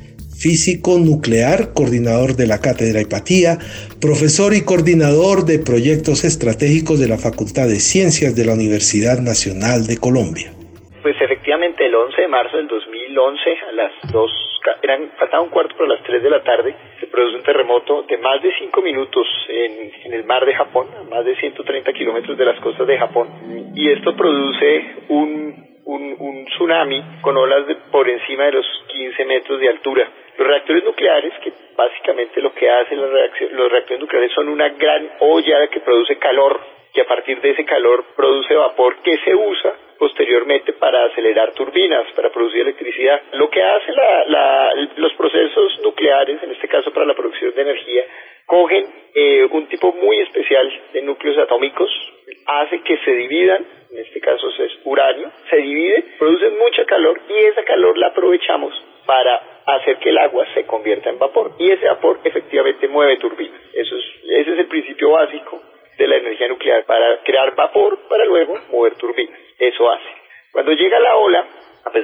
físico 0.44 1.00
nuclear, 1.00 1.72
coordinador 1.72 2.36
de 2.36 2.44
la 2.44 2.60
Cátedra 2.60 3.00
Hipatía, 3.00 3.56
profesor 3.96 4.52
y 4.52 4.60
coordinador 4.60 5.48
de 5.48 5.56
proyectos 5.56 6.20
estratégicos 6.20 7.00
de 7.00 7.08
la 7.08 7.16
Facultad 7.16 7.64
de 7.64 7.80
Ciencias 7.80 8.36
de 8.36 8.44
la 8.44 8.52
Universidad 8.52 9.24
Nacional 9.24 9.88
de 9.88 9.96
Colombia. 9.96 10.52
Pues 11.00 11.16
efectivamente 11.16 11.88
el 11.88 11.94
11 11.96 12.20
de 12.20 12.28
marzo 12.28 12.58
del 12.60 12.68
2011 12.68 13.40
a 13.68 13.72
las 13.72 13.92
2, 14.12 14.30
eran, 14.84 15.16
faltaba 15.16 15.42
un 15.42 15.48
cuarto 15.48 15.80
para 15.80 15.96
las 15.96 16.04
3 16.04 16.22
de 16.22 16.28
la 16.28 16.42
tarde, 16.44 16.76
se 17.00 17.06
produce 17.06 17.40
un 17.40 17.42
terremoto 17.42 18.02
de 18.04 18.18
más 18.18 18.42
de 18.44 18.52
5 18.52 18.82
minutos 18.82 19.24
en 19.48 20.12
el 20.12 20.24
mar 20.24 20.44
de 20.44 20.52
Japón, 20.52 20.88
a 20.92 21.08
más 21.08 21.24
de 21.24 21.36
130 21.36 21.90
kilómetros 21.94 22.36
de 22.36 22.44
las 22.44 22.60
costas 22.60 22.86
de 22.86 22.98
Japón, 22.98 23.72
y 23.74 23.88
esto 23.88 24.14
produce 24.14 25.08
un 25.08 25.63
un, 25.94 26.16
un 26.18 26.44
tsunami 26.46 27.02
con 27.20 27.36
olas 27.36 27.66
de, 27.66 27.76
por 27.90 28.08
encima 28.08 28.44
de 28.44 28.52
los 28.52 28.66
15 28.88 29.24
metros 29.24 29.60
de 29.60 29.68
altura. 29.68 30.08
Los 30.36 30.46
reactores 30.48 30.84
nucleares, 30.84 31.32
que 31.42 31.52
básicamente 31.76 32.40
lo 32.40 32.52
que 32.52 32.68
hacen 32.68 33.00
los 33.00 33.70
reactores 33.70 34.00
nucleares 34.00 34.32
son 34.32 34.48
una 34.48 34.68
gran 34.70 35.10
olla 35.20 35.68
que 35.68 35.80
produce 35.80 36.16
calor, 36.18 36.60
que 36.92 37.00
a 37.00 37.06
partir 37.06 37.40
de 37.40 37.50
ese 37.50 37.64
calor 37.64 38.04
produce 38.16 38.54
vapor 38.54 38.96
que 39.02 39.16
se 39.18 39.34
usa 39.34 39.74
posteriormente 39.98 40.72
para 40.74 41.04
acelerar 41.04 41.52
turbinas, 41.52 42.06
para 42.14 42.30
producir 42.30 42.62
electricidad. 42.62 43.22
Lo 43.32 43.48
que 43.48 43.62
hacen 43.62 43.94
los 44.96 45.12
procesos 45.14 45.80
nucleares, 45.82 46.42
en 46.42 46.50
este 46.50 46.68
caso 46.68 46.92
para 46.92 47.06
la 47.06 47.14
producción 47.14 47.54
de 47.54 47.62
energía, 47.62 48.04
cogen 48.46 48.86
eh, 49.14 49.48
un 49.50 49.66
tipo 49.66 49.92
muy 49.92 50.18
especial 50.18 50.70
de 50.92 51.02
núcleos 51.02 51.38
atómicos, 51.38 51.90
hace 52.46 52.80
que 52.82 52.98
se 52.98 53.10
dividan, 53.12 53.64
en 53.90 53.98
este 53.98 54.20
caso 54.20 54.48
es 54.48 54.72
uranio, 54.84 55.30
se 55.50 55.56
divide, 55.56 56.04
producen 56.18 56.58
mucha 56.58 56.84
calor 56.84 57.20
y 57.28 57.44
esa 57.46 57.64
calor 57.64 57.96
la 57.98 58.08
aprovechamos 58.08 58.74
para 59.06 59.40
hacer 59.66 59.98
que 59.98 60.10
el 60.10 60.18
agua 60.18 60.46
se 60.54 60.64
convierta 60.66 61.10
en 61.10 61.18
vapor 61.18 61.52
y 61.58 61.70
ese 61.70 61.86
vapor 61.86 62.20
efectivamente 62.24 62.88
mueve 62.88 63.18
turbinas. 63.18 63.60
Eso 63.72 63.96
es, 63.96 64.04
ese 64.28 64.52
es 64.52 64.58
el 64.58 64.66
principio 64.66 65.10
básico 65.10 65.62
de 65.96 66.08
la 66.08 66.16
energía 66.16 66.48
nuclear, 66.48 66.84
para 66.84 67.18
crear 67.22 67.54
vapor 67.54 67.98
para 68.08 68.24
luego 68.24 68.58
mover 68.72 68.96
turbinas. 68.96 69.38
Eso 69.58 69.90
hace. 69.90 70.08
Cuando 70.50 70.72
llega 70.72 70.98
la 70.98 71.16
ola, 71.16 71.46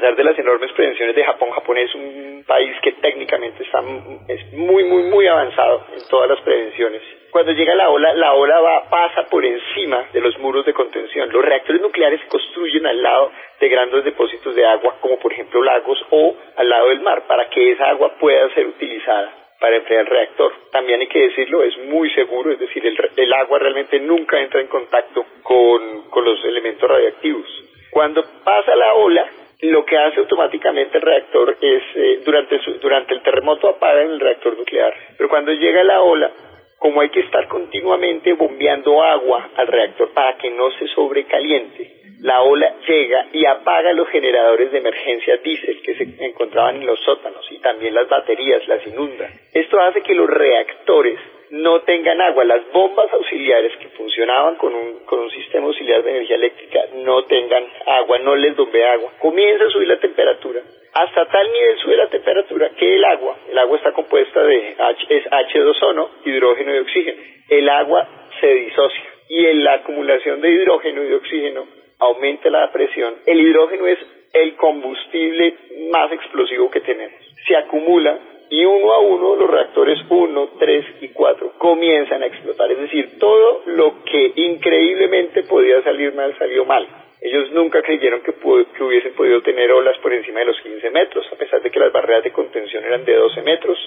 pesar 0.01 0.17
de 0.17 0.25
las 0.25 0.39
enormes 0.39 0.73
prevenciones 0.73 1.15
de 1.15 1.25
Japón, 1.25 1.51
Japón 1.51 1.77
es 1.77 1.95
un 1.95 2.43
país 2.47 2.75
que 2.83 2.93
técnicamente 2.93 3.63
está 3.63 3.81
es 4.29 4.53
muy, 4.55 4.85
muy, 4.85 5.03
muy 5.03 5.27
avanzado 5.27 5.85
en 5.93 6.09
todas 6.09 6.31
las 6.31 6.41
prevenciones. 6.41 7.03
Cuando 7.31 7.53
llega 7.53 7.75
la 7.75 7.91
ola, 7.91 8.15
la 8.15 8.33
ola 8.33 8.61
va, 8.61 8.89
pasa 8.89 9.25
por 9.31 9.45
encima 9.45 10.07
de 10.11 10.23
los 10.23 10.39
muros 10.39 10.65
de 10.65 10.73
contención. 10.73 11.31
Los 11.31 11.45
reactores 11.45 11.83
nucleares 11.83 12.19
se 12.23 12.29
construyen 12.29 12.87
al 12.87 13.03
lado 13.03 13.31
de 13.61 13.69
grandes 13.69 14.05
depósitos 14.05 14.55
de 14.55 14.65
agua, 14.65 14.97
como 15.01 15.19
por 15.19 15.35
ejemplo 15.35 15.63
lagos 15.63 15.99
o 16.11 16.35
al 16.57 16.69
lado 16.69 16.89
del 16.89 17.01
mar, 17.01 17.25
para 17.27 17.51
que 17.51 17.73
esa 17.73 17.91
agua 17.91 18.15
pueda 18.19 18.49
ser 18.55 18.69
utilizada 18.69 19.35
para 19.61 19.77
enfriar 19.77 20.01
el 20.01 20.07
reactor. 20.07 20.53
También 20.73 21.01
hay 21.01 21.09
que 21.09 21.29
decirlo, 21.29 21.63
es 21.63 21.77
muy 21.77 22.09
seguro, 22.15 22.53
es 22.53 22.59
decir, 22.59 22.83
el, 22.87 23.33
agua 23.35 23.59
realmente 23.59 24.01
nunca 24.01 24.41
entra 24.41 24.63
en 24.63 24.69
contacto 24.69 25.27
con, 25.43 26.09
con 26.09 26.25
los 26.25 26.43
elementos 26.47 26.89
radiactivos. 26.89 27.47
Cuando 27.91 28.23
pasa 28.45 28.75
la 28.77 28.95
ola, 28.95 29.29
lo 29.69 29.85
que 29.85 29.97
hace 29.97 30.21
automáticamente 30.21 30.97
el 30.97 31.03
reactor 31.03 31.57
es, 31.61 31.83
eh, 31.95 32.21
durante, 32.25 32.59
durante 32.81 33.15
el 33.15 33.23
terremoto 33.23 33.69
apagan 33.69 34.11
el 34.11 34.21
reactor 34.21 34.57
nuclear, 34.57 34.95
pero 35.17 35.29
cuando 35.29 35.53
llega 35.53 35.85
la 35.85 36.01
ola, 36.01 36.31
como 36.79 37.03
hay 37.03 37.11
que 37.11 37.21
estar 37.21 37.47
continuamente 37.47 38.33
bombeando 38.33 39.03
agua 39.03 39.51
al 39.55 39.67
reactor 39.67 40.13
para 40.13 40.39
que 40.39 40.51
no 40.51 40.71
se 40.73 40.89
sobrecaliente, 40.89 42.01
la 42.21 42.43
ola 42.43 42.75
llega 42.87 43.27
y 43.33 43.45
apaga 43.47 43.93
los 43.93 44.09
generadores 44.09 44.73
de 44.73 44.79
emergencia 44.79 45.37
diésel 45.39 45.81
que 45.83 45.95
se 45.95 46.25
encontraban 46.25 46.77
en 46.77 46.87
los 46.87 47.01
sótanos 47.01 47.47
y 47.51 47.59
también 47.59 47.95
las 47.95 48.09
baterías 48.09 48.67
las 48.69 48.87
inunda. 48.87 49.29
Esto 49.53 49.81
hace 49.81 50.03
que 50.03 50.15
los 50.15 50.29
reactores 50.29 51.19
no 51.51 51.81
tengan 51.83 52.21
agua. 52.21 52.45
Las 52.45 52.71
bombas 52.73 53.13
auxiliares 53.13 53.77
que 53.77 53.89
funcionaban 53.89 54.57
con 54.57 54.75
un, 54.75 55.01
con 55.05 55.21
un 55.21 55.31
sistema 55.31 55.67
auxiliar 55.67 56.03
de 56.03 56.11
energía 56.11 56.37
eléctrica 56.37 56.81
no 57.05 57.25
tengan 57.25 57.65
agua, 57.87 58.19
no 58.19 58.35
les 58.37 58.57
bombe 58.57 58.85
agua. 58.85 59.13
Comienza 59.19 59.65
a 59.65 59.71
subir 59.71 59.89
la 59.89 59.99
temperatura. 59.99 60.61
Hasta 60.93 61.27
tal 61.27 61.53
nivel 61.53 61.79
sube 61.79 61.97
la 61.97 62.09
temperatura 62.09 62.71
que 62.71 62.95
el 62.97 63.05
agua, 63.05 63.37
el 63.49 63.59
agua 63.59 63.77
está 63.77 63.93
compuesta 63.93 64.43
de 64.43 64.75
H, 64.77 65.07
es 65.09 65.25
H2O, 65.25 66.09
hidrógeno 66.25 66.75
y 66.75 66.79
oxígeno. 66.79 67.23
El 67.49 67.69
agua 67.69 68.09
se 68.41 68.47
disocia 68.47 69.05
y 69.29 69.47
en 69.47 69.63
la 69.63 69.75
acumulación 69.75 70.41
de 70.41 70.51
hidrógeno 70.51 71.05
y 71.05 71.13
oxígeno 71.13 71.67
aumenta 72.01 72.51
la 72.51 72.73
presión. 72.73 73.15
El 73.27 73.41
hidrógeno 73.41 73.87
es 73.87 73.99
el 74.33 74.57
combustible 74.57 75.55
más 75.93 76.11
explosivo 76.13 76.71
que 76.71 76.81
tenemos. 76.81 77.21
Se 77.47 77.57
acumula 77.57 78.19
y 78.51 78.65
uno 78.65 78.93
a 78.93 78.99
uno 78.99 79.37
los 79.37 79.49
reactores 79.49 79.99
1, 80.09 80.49
3 80.59 80.85
y 81.03 81.09
4 81.09 81.53
comienzan 81.57 82.23
a 82.23 82.27
explotar. 82.27 82.71
Es 82.73 82.81
decir, 82.81 83.19
todo 83.19 83.63
lo 83.67 84.03
que 84.05 84.33
increíblemente 84.35 85.45
podía 85.45 85.83
salir 85.83 86.13
mal 86.15 86.37
salió 86.37 86.65
mal. 86.65 86.87
Ellos 87.21 87.53
nunca 87.53 87.83
creyeron 87.83 88.23
que, 88.23 88.33
que, 88.33 88.83
hubiesen 88.83 89.13
podido 89.15 89.43
tener 89.43 89.71
olas 89.71 89.97
por 89.99 90.13
encima 90.13 90.41
de 90.41 90.47
los 90.47 90.61
15 90.63 90.91
metros, 90.91 91.27
a 91.33 91.37
pesar 91.37 91.63
de 91.63 91.71
que 91.71 91.79
las 91.79 91.93
barreras 91.93 92.25
de 92.25 92.33
contención 92.33 92.83
eran 92.85 93.05
de 93.05 93.15
12 93.15 93.43
metros. 93.43 93.79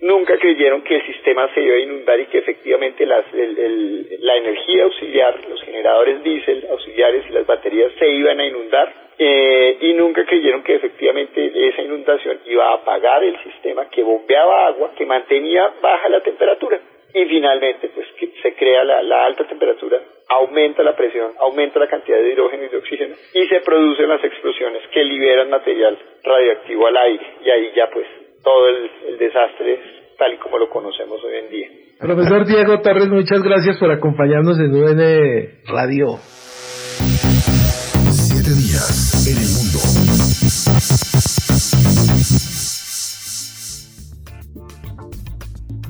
Nunca 0.00 0.36
creyeron 0.36 0.82
que 0.82 0.96
el 0.96 1.06
sistema 1.06 1.52
se 1.54 1.62
iba 1.62 1.74
a 1.74 1.78
inundar 1.78 2.20
y 2.20 2.26
que 2.26 2.38
efectivamente 2.38 3.06
las, 3.06 3.24
la 3.32 4.36
energía 4.36 4.84
auxiliar, 4.84 5.40
los 5.48 5.62
generadores 5.62 6.22
diésel 6.22 6.66
auxiliares 6.70 7.24
y 7.28 7.32
las 7.32 7.46
baterías 7.46 7.92
se 7.98 8.06
iban 8.08 8.38
a 8.38 8.46
inundar 8.46 8.92
eh, 9.18 9.78
y 9.80 9.94
nunca 9.94 10.26
creyeron 10.26 10.62
que 10.62 10.74
efectivamente 10.74 11.50
esa 11.68 11.80
inundación 11.80 12.40
iba 12.44 12.66
a 12.66 12.74
apagar 12.74 13.24
el 13.24 13.42
sistema 13.42 13.88
que 13.88 14.02
bombeaba 14.02 14.66
agua, 14.66 14.92
que 14.96 15.06
mantenía 15.06 15.72
baja 15.80 16.10
la 16.10 16.20
temperatura. 16.20 16.78
Y 17.14 17.24
finalmente, 17.24 17.88
pues 17.94 18.06
que 18.18 18.28
se 18.42 18.54
crea 18.54 18.84
la 18.84 19.24
alta 19.24 19.46
temperatura, 19.46 19.98
aumenta 20.28 20.82
la 20.82 20.96
presión, 20.96 21.32
aumenta 21.38 21.78
la 21.78 21.86
cantidad 21.86 22.18
de 22.18 22.32
hidrógeno 22.32 22.64
y 22.64 22.68
de 22.68 22.76
oxígeno 22.76 23.14
y 23.32 23.46
se 23.46 23.60
producen 23.60 24.08
las 24.08 24.22
explosiones 24.24 24.82
que 24.88 25.04
liberan 25.04 25.50
material 25.50 25.98
radioactivo 26.22 26.86
al 26.86 26.96
aire. 26.96 27.26
Y 27.44 27.50
ahí 27.50 27.72
ya 27.74 27.88
pues 27.90 28.06
todo 28.46 28.68
el, 28.68 28.90
el 29.08 29.18
desastre 29.18 29.80
tal 30.16 30.32
y 30.32 30.38
como 30.38 30.56
lo 30.58 30.70
conocemos 30.70 31.20
hoy 31.24 31.34
en 31.44 31.50
día. 31.50 31.68
Profesor 31.98 32.46
Diego 32.46 32.80
Torres, 32.80 33.08
muchas 33.08 33.42
gracias 33.42 33.76
por 33.78 33.90
acompañarnos 33.90 34.56
en 34.60 34.72
UN 34.72 35.50
Radio. 35.66 36.18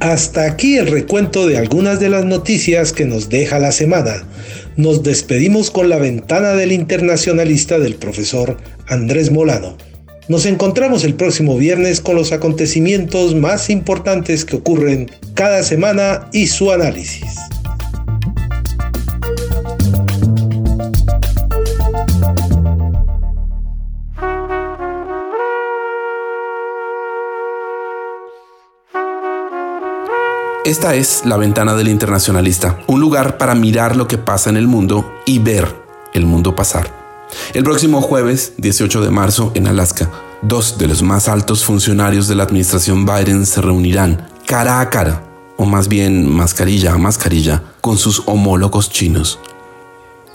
Hasta 0.01 0.47
aquí 0.47 0.79
el 0.79 0.87
recuento 0.87 1.47
de 1.47 1.59
algunas 1.59 2.01
de 2.01 2.09
las 2.09 2.25
noticias 2.25 2.95
que 2.95 3.05
nos 3.05 3.29
deja 3.29 3.59
la 3.59 3.73
semana. 3.73 4.23
Nos 4.79 5.03
despedimos 5.03 5.71
con 5.71 5.91
la 5.91 5.99
ventana 5.99 6.53
del 6.53 6.73
internacionalista 6.73 7.79
del 7.79 7.97
profesor 7.97 8.57
Andrés 8.89 9.31
Molano. 9.31 9.77
Nos 10.29 10.45
encontramos 10.45 11.05
el 11.05 11.15
próximo 11.15 11.57
viernes 11.57 12.01
con 12.01 12.17
los 12.17 12.33
acontecimientos 12.33 13.37
más 13.37 13.71
importantes 13.71 14.45
que 14.45 14.57
ocurren 14.57 15.09
cada 15.35 15.63
semana 15.63 16.29
y 16.33 16.49
su 16.49 16.73
análisis. 16.73 17.23
Esta 30.65 30.97
es 30.97 31.23
La 31.25 31.37
Ventana 31.37 31.77
del 31.77 31.87
Internacionalista, 31.87 32.81
un 32.89 32.99
lugar 32.99 33.39
para 33.39 33.55
mirar 33.55 33.95
lo 33.95 34.09
que 34.09 34.19
pasa 34.19 34.51
en 34.51 34.57
el 34.57 34.67
mundo 34.67 35.09
y 35.25 35.39
ver 35.39 35.69
el 36.13 36.27
mundo 36.27 36.57
pasar. 36.57 37.06
El 37.55 37.65
próximo 37.65 38.01
jueves, 38.03 38.53
18 38.59 39.01
de 39.01 39.11
marzo, 39.11 39.53
en 39.55 39.67
Alaska, 39.67 40.11
dos 40.43 40.79
de 40.79 40.87
los 40.87 41.03
más 41.03 41.29
altos 41.29 41.65
funcionarios 41.65 42.29
de 42.29 42.35
la 42.35 42.45
administración 42.45 43.05
Biden 43.05 43.47
se 43.47 43.61
reunirán 43.61 44.29
cara 44.47 44.81
a 44.81 44.91
cara, 44.91 45.23
o 45.57 45.65
más 45.65 45.89
bien 45.89 46.29
mascarilla 46.29 46.93
a 46.93 46.99
mascarilla, 46.99 47.63
con 47.81 47.99
sus 47.99 48.23
homólogos 48.27 48.91
chinos 48.91 49.39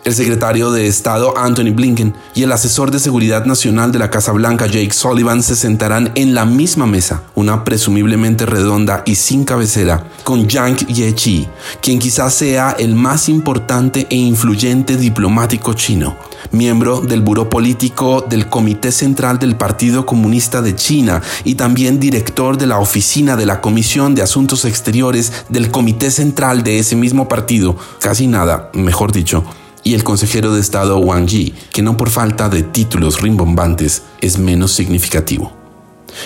el 0.03 0.15
secretario 0.15 0.71
de 0.71 0.87
Estado 0.87 1.37
Anthony 1.37 1.71
Blinken 1.73 2.13
y 2.33 2.43
el 2.43 2.51
asesor 2.51 2.91
de 2.91 2.99
seguridad 2.99 3.45
nacional 3.45 3.91
de 3.91 3.99
la 3.99 4.09
Casa 4.09 4.31
Blanca 4.31 4.65
Jake 4.65 4.93
Sullivan 4.93 5.43
se 5.43 5.55
sentarán 5.55 6.11
en 6.15 6.33
la 6.33 6.45
misma 6.45 6.87
mesa, 6.87 7.23
una 7.35 7.63
presumiblemente 7.63 8.45
redonda 8.45 9.03
y 9.05 9.15
sin 9.15 9.43
cabecera, 9.43 10.05
con 10.23 10.47
Yang 10.47 10.87
Yechi, 10.87 11.47
quien 11.81 11.99
quizás 11.99 12.33
sea 12.33 12.75
el 12.77 12.95
más 12.95 13.29
importante 13.29 14.07
e 14.09 14.15
influyente 14.15 14.97
diplomático 14.97 15.73
chino, 15.73 16.15
miembro 16.51 17.01
del 17.01 17.21
Buró 17.21 17.49
Político 17.49 18.25
del 18.27 18.47
Comité 18.47 18.91
Central 18.91 19.37
del 19.39 19.55
Partido 19.55 20.05
Comunista 20.05 20.61
de 20.61 20.75
China 20.75 21.21
y 21.43 21.55
también 21.55 21.99
director 21.99 22.57
de 22.57 22.67
la 22.67 22.79
oficina 22.79 23.35
de 23.35 23.45
la 23.45 23.61
Comisión 23.61 24.15
de 24.15 24.23
Asuntos 24.23 24.65
Exteriores 24.65 25.31
del 25.49 25.69
Comité 25.69 26.09
Central 26.09 26.63
de 26.63 26.79
ese 26.79 26.95
mismo 26.95 27.27
partido, 27.27 27.75
casi 27.99 28.27
nada, 28.27 28.69
mejor 28.73 29.11
dicho, 29.11 29.43
y 29.83 29.93
el 29.93 30.03
consejero 30.03 30.53
de 30.53 30.61
Estado 30.61 30.97
Wang 30.99 31.27
Yi, 31.27 31.53
que 31.71 31.81
no 31.81 31.97
por 31.97 32.09
falta 32.09 32.49
de 32.49 32.63
títulos 32.63 33.21
rimbombantes 33.21 34.03
es 34.21 34.37
menos 34.37 34.71
significativo. 34.71 35.61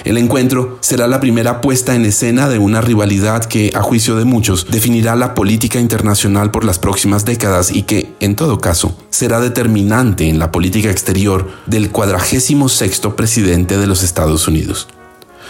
El 0.03 0.17
encuentro 0.17 0.77
será 0.81 1.07
la 1.07 1.19
primera 1.19 1.61
puesta 1.61 1.95
en 1.95 2.05
escena 2.05 2.49
de 2.49 2.59
una 2.59 2.81
rivalidad 2.81 3.45
que, 3.45 3.71
a 3.75 3.81
juicio 3.81 4.15
de 4.15 4.25
muchos, 4.25 4.67
definirá 4.69 5.15
la 5.15 5.33
política 5.33 5.79
internacional 5.79 6.51
por 6.51 6.63
las 6.63 6.79
próximas 6.79 7.25
décadas 7.25 7.71
y 7.71 7.83
que, 7.83 8.13
en 8.19 8.35
todo 8.35 8.59
caso, 8.59 8.97
será 9.09 9.39
determinante 9.39 10.27
en 10.27 10.39
la 10.39 10.51
política 10.51 10.89
exterior 10.89 11.49
del 11.65 11.91
cuadragésimo 11.91 12.69
sexto 12.69 13.15
presidente 13.15 13.77
de 13.77 13.87
los 13.87 14.03
Estados 14.03 14.47
Unidos. 14.47 14.87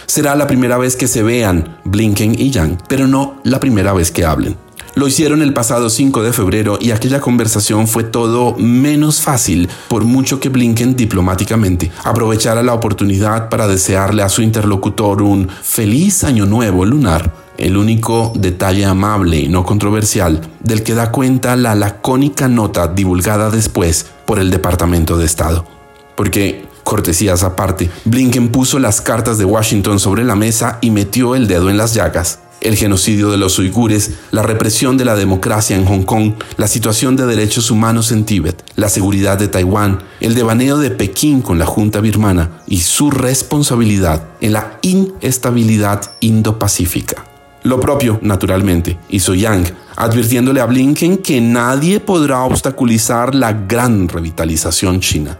Será 0.06 0.36
la 0.36 0.46
primera 0.46 0.78
vez 0.78 0.96
que 0.96 1.08
se 1.08 1.22
vean 1.22 1.78
Blinken 1.84 2.38
y 2.38 2.50
Yang, 2.50 2.78
pero 2.88 3.08
no 3.08 3.40
la 3.42 3.58
primera 3.58 3.92
vez 3.92 4.12
que 4.12 4.24
hablen. 4.24 4.56
Lo 4.96 5.06
hicieron 5.06 5.42
el 5.42 5.52
pasado 5.52 5.90
5 5.90 6.22
de 6.22 6.32
febrero 6.32 6.78
y 6.80 6.90
aquella 6.90 7.20
conversación 7.20 7.86
fue 7.86 8.02
todo 8.02 8.56
menos 8.56 9.20
fácil, 9.20 9.68
por 9.88 10.04
mucho 10.04 10.40
que 10.40 10.48
Blinken 10.48 10.96
diplomáticamente. 10.96 11.92
Aprovechara 12.02 12.62
la 12.62 12.72
oportunidad 12.72 13.50
para 13.50 13.68
desearle 13.68 14.22
a 14.22 14.30
su 14.30 14.40
interlocutor 14.40 15.20
un 15.20 15.50
feliz 15.50 16.24
año 16.24 16.46
nuevo 16.46 16.86
lunar, 16.86 17.30
el 17.58 17.76
único 17.76 18.32
detalle 18.36 18.86
amable 18.86 19.38
y 19.38 19.48
no 19.48 19.66
controversial 19.66 20.40
del 20.60 20.82
que 20.82 20.94
da 20.94 21.12
cuenta 21.12 21.56
la 21.56 21.74
lacónica 21.74 22.48
nota 22.48 22.88
divulgada 22.88 23.50
después 23.50 24.06
por 24.24 24.38
el 24.38 24.50
Departamento 24.50 25.18
de 25.18 25.26
Estado. 25.26 25.66
Porque 26.14 26.64
cortesías 26.84 27.42
aparte, 27.42 27.90
Blinken 28.06 28.48
puso 28.48 28.78
las 28.78 29.02
cartas 29.02 29.36
de 29.36 29.44
Washington 29.44 30.00
sobre 30.00 30.24
la 30.24 30.36
mesa 30.36 30.78
y 30.80 30.90
metió 30.90 31.34
el 31.34 31.48
dedo 31.48 31.68
en 31.68 31.76
las 31.76 31.92
llagas 31.92 32.38
el 32.60 32.76
genocidio 32.76 33.30
de 33.30 33.36
los 33.36 33.58
uigures, 33.58 34.12
la 34.30 34.42
represión 34.42 34.96
de 34.96 35.04
la 35.04 35.14
democracia 35.14 35.76
en 35.76 35.84
Hong 35.84 36.02
Kong, 36.02 36.34
la 36.56 36.68
situación 36.68 37.16
de 37.16 37.26
derechos 37.26 37.70
humanos 37.70 38.12
en 38.12 38.24
Tíbet, 38.24 38.62
la 38.76 38.88
seguridad 38.88 39.38
de 39.38 39.48
Taiwán, 39.48 40.00
el 40.20 40.34
devaneo 40.34 40.78
de 40.78 40.90
Pekín 40.90 41.42
con 41.42 41.58
la 41.58 41.66
Junta 41.66 42.00
birmana 42.00 42.62
y 42.66 42.80
su 42.80 43.10
responsabilidad 43.10 44.24
en 44.40 44.52
la 44.52 44.78
inestabilidad 44.82 46.12
indo-pacífica. 46.20 47.24
Lo 47.62 47.80
propio, 47.80 48.18
naturalmente, 48.22 48.98
hizo 49.08 49.34
Yang, 49.34 49.72
advirtiéndole 49.96 50.60
a 50.60 50.66
Blinken 50.66 51.18
que 51.18 51.40
nadie 51.40 51.98
podrá 52.00 52.42
obstaculizar 52.42 53.34
la 53.34 53.52
gran 53.52 54.08
revitalización 54.08 55.00
china 55.00 55.38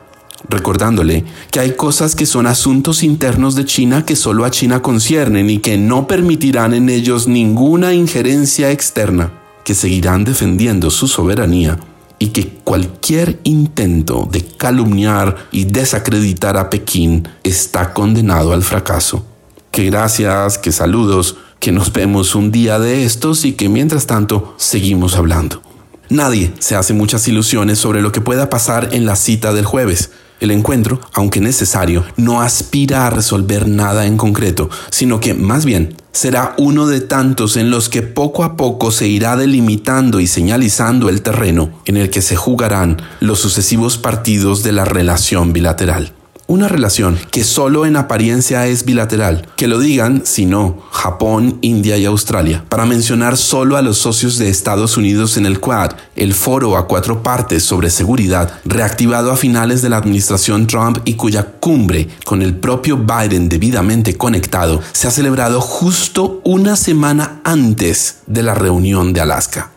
recordándole 0.48 1.24
que 1.50 1.60
hay 1.60 1.72
cosas 1.72 2.14
que 2.14 2.26
son 2.26 2.46
asuntos 2.46 3.02
internos 3.02 3.54
de 3.54 3.64
China 3.64 4.04
que 4.04 4.16
solo 4.16 4.44
a 4.44 4.50
China 4.50 4.82
conciernen 4.82 5.50
y 5.50 5.58
que 5.58 5.78
no 5.78 6.06
permitirán 6.06 6.74
en 6.74 6.88
ellos 6.88 7.28
ninguna 7.28 7.94
injerencia 7.94 8.70
externa, 8.70 9.32
que 9.64 9.74
seguirán 9.74 10.24
defendiendo 10.24 10.90
su 10.90 11.08
soberanía 11.08 11.78
y 12.18 12.28
que 12.28 12.48
cualquier 12.64 13.40
intento 13.44 14.28
de 14.30 14.42
calumniar 14.42 15.48
y 15.50 15.64
desacreditar 15.64 16.56
a 16.56 16.70
Pekín 16.70 17.28
está 17.42 17.92
condenado 17.92 18.52
al 18.52 18.62
fracaso. 18.62 19.24
Que 19.70 19.84
gracias, 19.84 20.58
que 20.58 20.72
saludos, 20.72 21.36
que 21.60 21.72
nos 21.72 21.92
vemos 21.92 22.34
un 22.34 22.50
día 22.52 22.78
de 22.78 23.04
estos 23.04 23.44
y 23.44 23.52
que 23.52 23.68
mientras 23.68 24.06
tanto 24.06 24.54
seguimos 24.56 25.16
hablando. 25.16 25.62
Nadie 26.08 26.52
se 26.60 26.76
hace 26.76 26.94
muchas 26.94 27.26
ilusiones 27.26 27.78
sobre 27.78 28.00
lo 28.00 28.12
que 28.12 28.20
pueda 28.20 28.48
pasar 28.48 28.90
en 28.92 29.06
la 29.06 29.16
cita 29.16 29.52
del 29.52 29.64
jueves. 29.64 30.10
El 30.40 30.50
encuentro, 30.50 31.00
aunque 31.12 31.40
necesario, 31.40 32.04
no 32.16 32.42
aspira 32.42 33.06
a 33.06 33.10
resolver 33.10 33.66
nada 33.68 34.06
en 34.06 34.16
concreto, 34.16 34.68
sino 34.90 35.18
que 35.20 35.34
más 35.34 35.64
bien 35.64 35.96
será 36.12 36.54
uno 36.58 36.86
de 36.86 37.00
tantos 37.00 37.56
en 37.56 37.70
los 37.70 37.88
que 37.88 38.02
poco 38.02 38.44
a 38.44 38.56
poco 38.56 38.90
se 38.90 39.06
irá 39.06 39.36
delimitando 39.36 40.20
y 40.20 40.26
señalizando 40.26 41.08
el 41.08 41.22
terreno 41.22 41.70
en 41.84 41.96
el 41.96 42.10
que 42.10 42.22
se 42.22 42.36
jugarán 42.36 43.00
los 43.20 43.38
sucesivos 43.38 43.98
partidos 43.98 44.62
de 44.62 44.72
la 44.72 44.84
relación 44.84 45.52
bilateral. 45.52 46.12
Una 46.48 46.68
relación 46.68 47.18
que 47.32 47.42
solo 47.42 47.86
en 47.86 47.96
apariencia 47.96 48.68
es 48.68 48.84
bilateral, 48.84 49.48
que 49.56 49.66
lo 49.66 49.80
digan, 49.80 50.22
si 50.24 50.46
no, 50.46 50.78
Japón, 50.92 51.58
India 51.60 51.96
y 51.96 52.04
Australia, 52.04 52.64
para 52.68 52.86
mencionar 52.86 53.36
solo 53.36 53.76
a 53.76 53.82
los 53.82 53.98
socios 53.98 54.38
de 54.38 54.48
Estados 54.48 54.96
Unidos 54.96 55.36
en 55.36 55.44
el 55.44 55.58
Quad, 55.58 55.96
el 56.14 56.34
foro 56.34 56.76
a 56.76 56.86
cuatro 56.86 57.20
partes 57.24 57.64
sobre 57.64 57.90
seguridad, 57.90 58.60
reactivado 58.64 59.32
a 59.32 59.36
finales 59.36 59.82
de 59.82 59.88
la 59.88 59.96
administración 59.96 60.68
Trump 60.68 60.98
y 61.04 61.14
cuya 61.14 61.42
cumbre, 61.58 62.10
con 62.24 62.42
el 62.42 62.54
propio 62.54 62.96
Biden 62.96 63.48
debidamente 63.48 64.16
conectado, 64.16 64.80
se 64.92 65.08
ha 65.08 65.10
celebrado 65.10 65.60
justo 65.60 66.40
una 66.44 66.76
semana 66.76 67.40
antes 67.42 68.18
de 68.28 68.44
la 68.44 68.54
reunión 68.54 69.12
de 69.12 69.20
Alaska. 69.20 69.72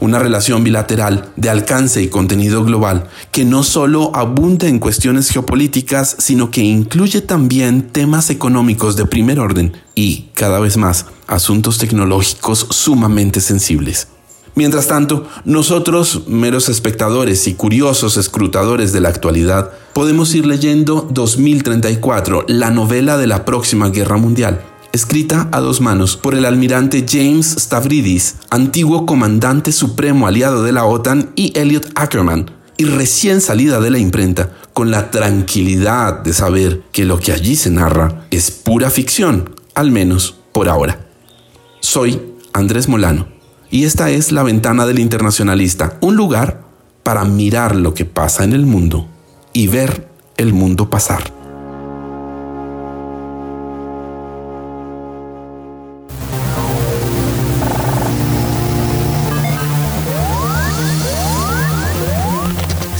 Una 0.00 0.18
relación 0.18 0.64
bilateral 0.64 1.32
de 1.36 1.50
alcance 1.50 2.02
y 2.02 2.08
contenido 2.08 2.64
global 2.64 3.08
que 3.32 3.44
no 3.44 3.62
solo 3.62 4.10
abunda 4.14 4.68
en 4.68 4.78
cuestiones 4.78 5.30
geopolíticas, 5.30 6.16
sino 6.18 6.50
que 6.50 6.62
incluye 6.62 7.20
también 7.20 7.88
temas 7.88 8.30
económicos 8.30 8.96
de 8.96 9.06
primer 9.06 9.40
orden 9.40 9.76
y, 9.94 10.28
cada 10.34 10.60
vez 10.60 10.76
más, 10.76 11.06
asuntos 11.26 11.78
tecnológicos 11.78 12.66
sumamente 12.70 13.40
sensibles. 13.40 14.08
Mientras 14.54 14.88
tanto, 14.88 15.28
nosotros, 15.44 16.24
meros 16.26 16.68
espectadores 16.68 17.46
y 17.46 17.54
curiosos 17.54 18.16
escrutadores 18.16 18.92
de 18.92 19.00
la 19.00 19.08
actualidad, 19.08 19.70
podemos 19.94 20.34
ir 20.34 20.44
leyendo 20.44 21.06
2034, 21.10 22.44
la 22.48 22.70
novela 22.70 23.16
de 23.16 23.28
la 23.28 23.44
próxima 23.44 23.90
guerra 23.90 24.16
mundial, 24.16 24.60
escrita 24.92 25.48
a 25.52 25.60
dos 25.60 25.80
manos 25.80 26.16
por 26.16 26.34
el 26.34 26.44
almirante 26.44 27.04
James 27.08 27.56
Stavridis, 27.58 28.36
antiguo 28.50 29.06
comandante 29.06 29.72
supremo 29.72 30.26
aliado 30.26 30.62
de 30.62 30.72
la 30.72 30.84
OTAN, 30.84 31.30
y 31.36 31.56
Elliot 31.58 31.90
Ackerman, 31.94 32.50
y 32.76 32.84
recién 32.84 33.40
salida 33.40 33.80
de 33.80 33.90
la 33.90 33.98
imprenta, 33.98 34.52
con 34.72 34.90
la 34.90 35.10
tranquilidad 35.10 36.22
de 36.22 36.32
saber 36.32 36.82
que 36.92 37.04
lo 37.04 37.18
que 37.18 37.32
allí 37.32 37.56
se 37.56 37.70
narra 37.70 38.26
es 38.30 38.50
pura 38.50 38.90
ficción, 38.90 39.54
al 39.74 39.90
menos 39.90 40.36
por 40.52 40.68
ahora. 40.68 41.06
Soy 41.80 42.20
Andrés 42.52 42.88
Molano, 42.88 43.28
y 43.70 43.84
esta 43.84 44.10
es 44.10 44.32
La 44.32 44.42
Ventana 44.42 44.86
del 44.86 44.98
Internacionalista, 44.98 45.98
un 46.00 46.16
lugar 46.16 46.62
para 47.02 47.24
mirar 47.24 47.76
lo 47.76 47.94
que 47.94 48.04
pasa 48.04 48.44
en 48.44 48.52
el 48.52 48.66
mundo 48.66 49.08
y 49.52 49.68
ver 49.68 50.08
el 50.36 50.52
mundo 50.52 50.90
pasar. 50.90 51.39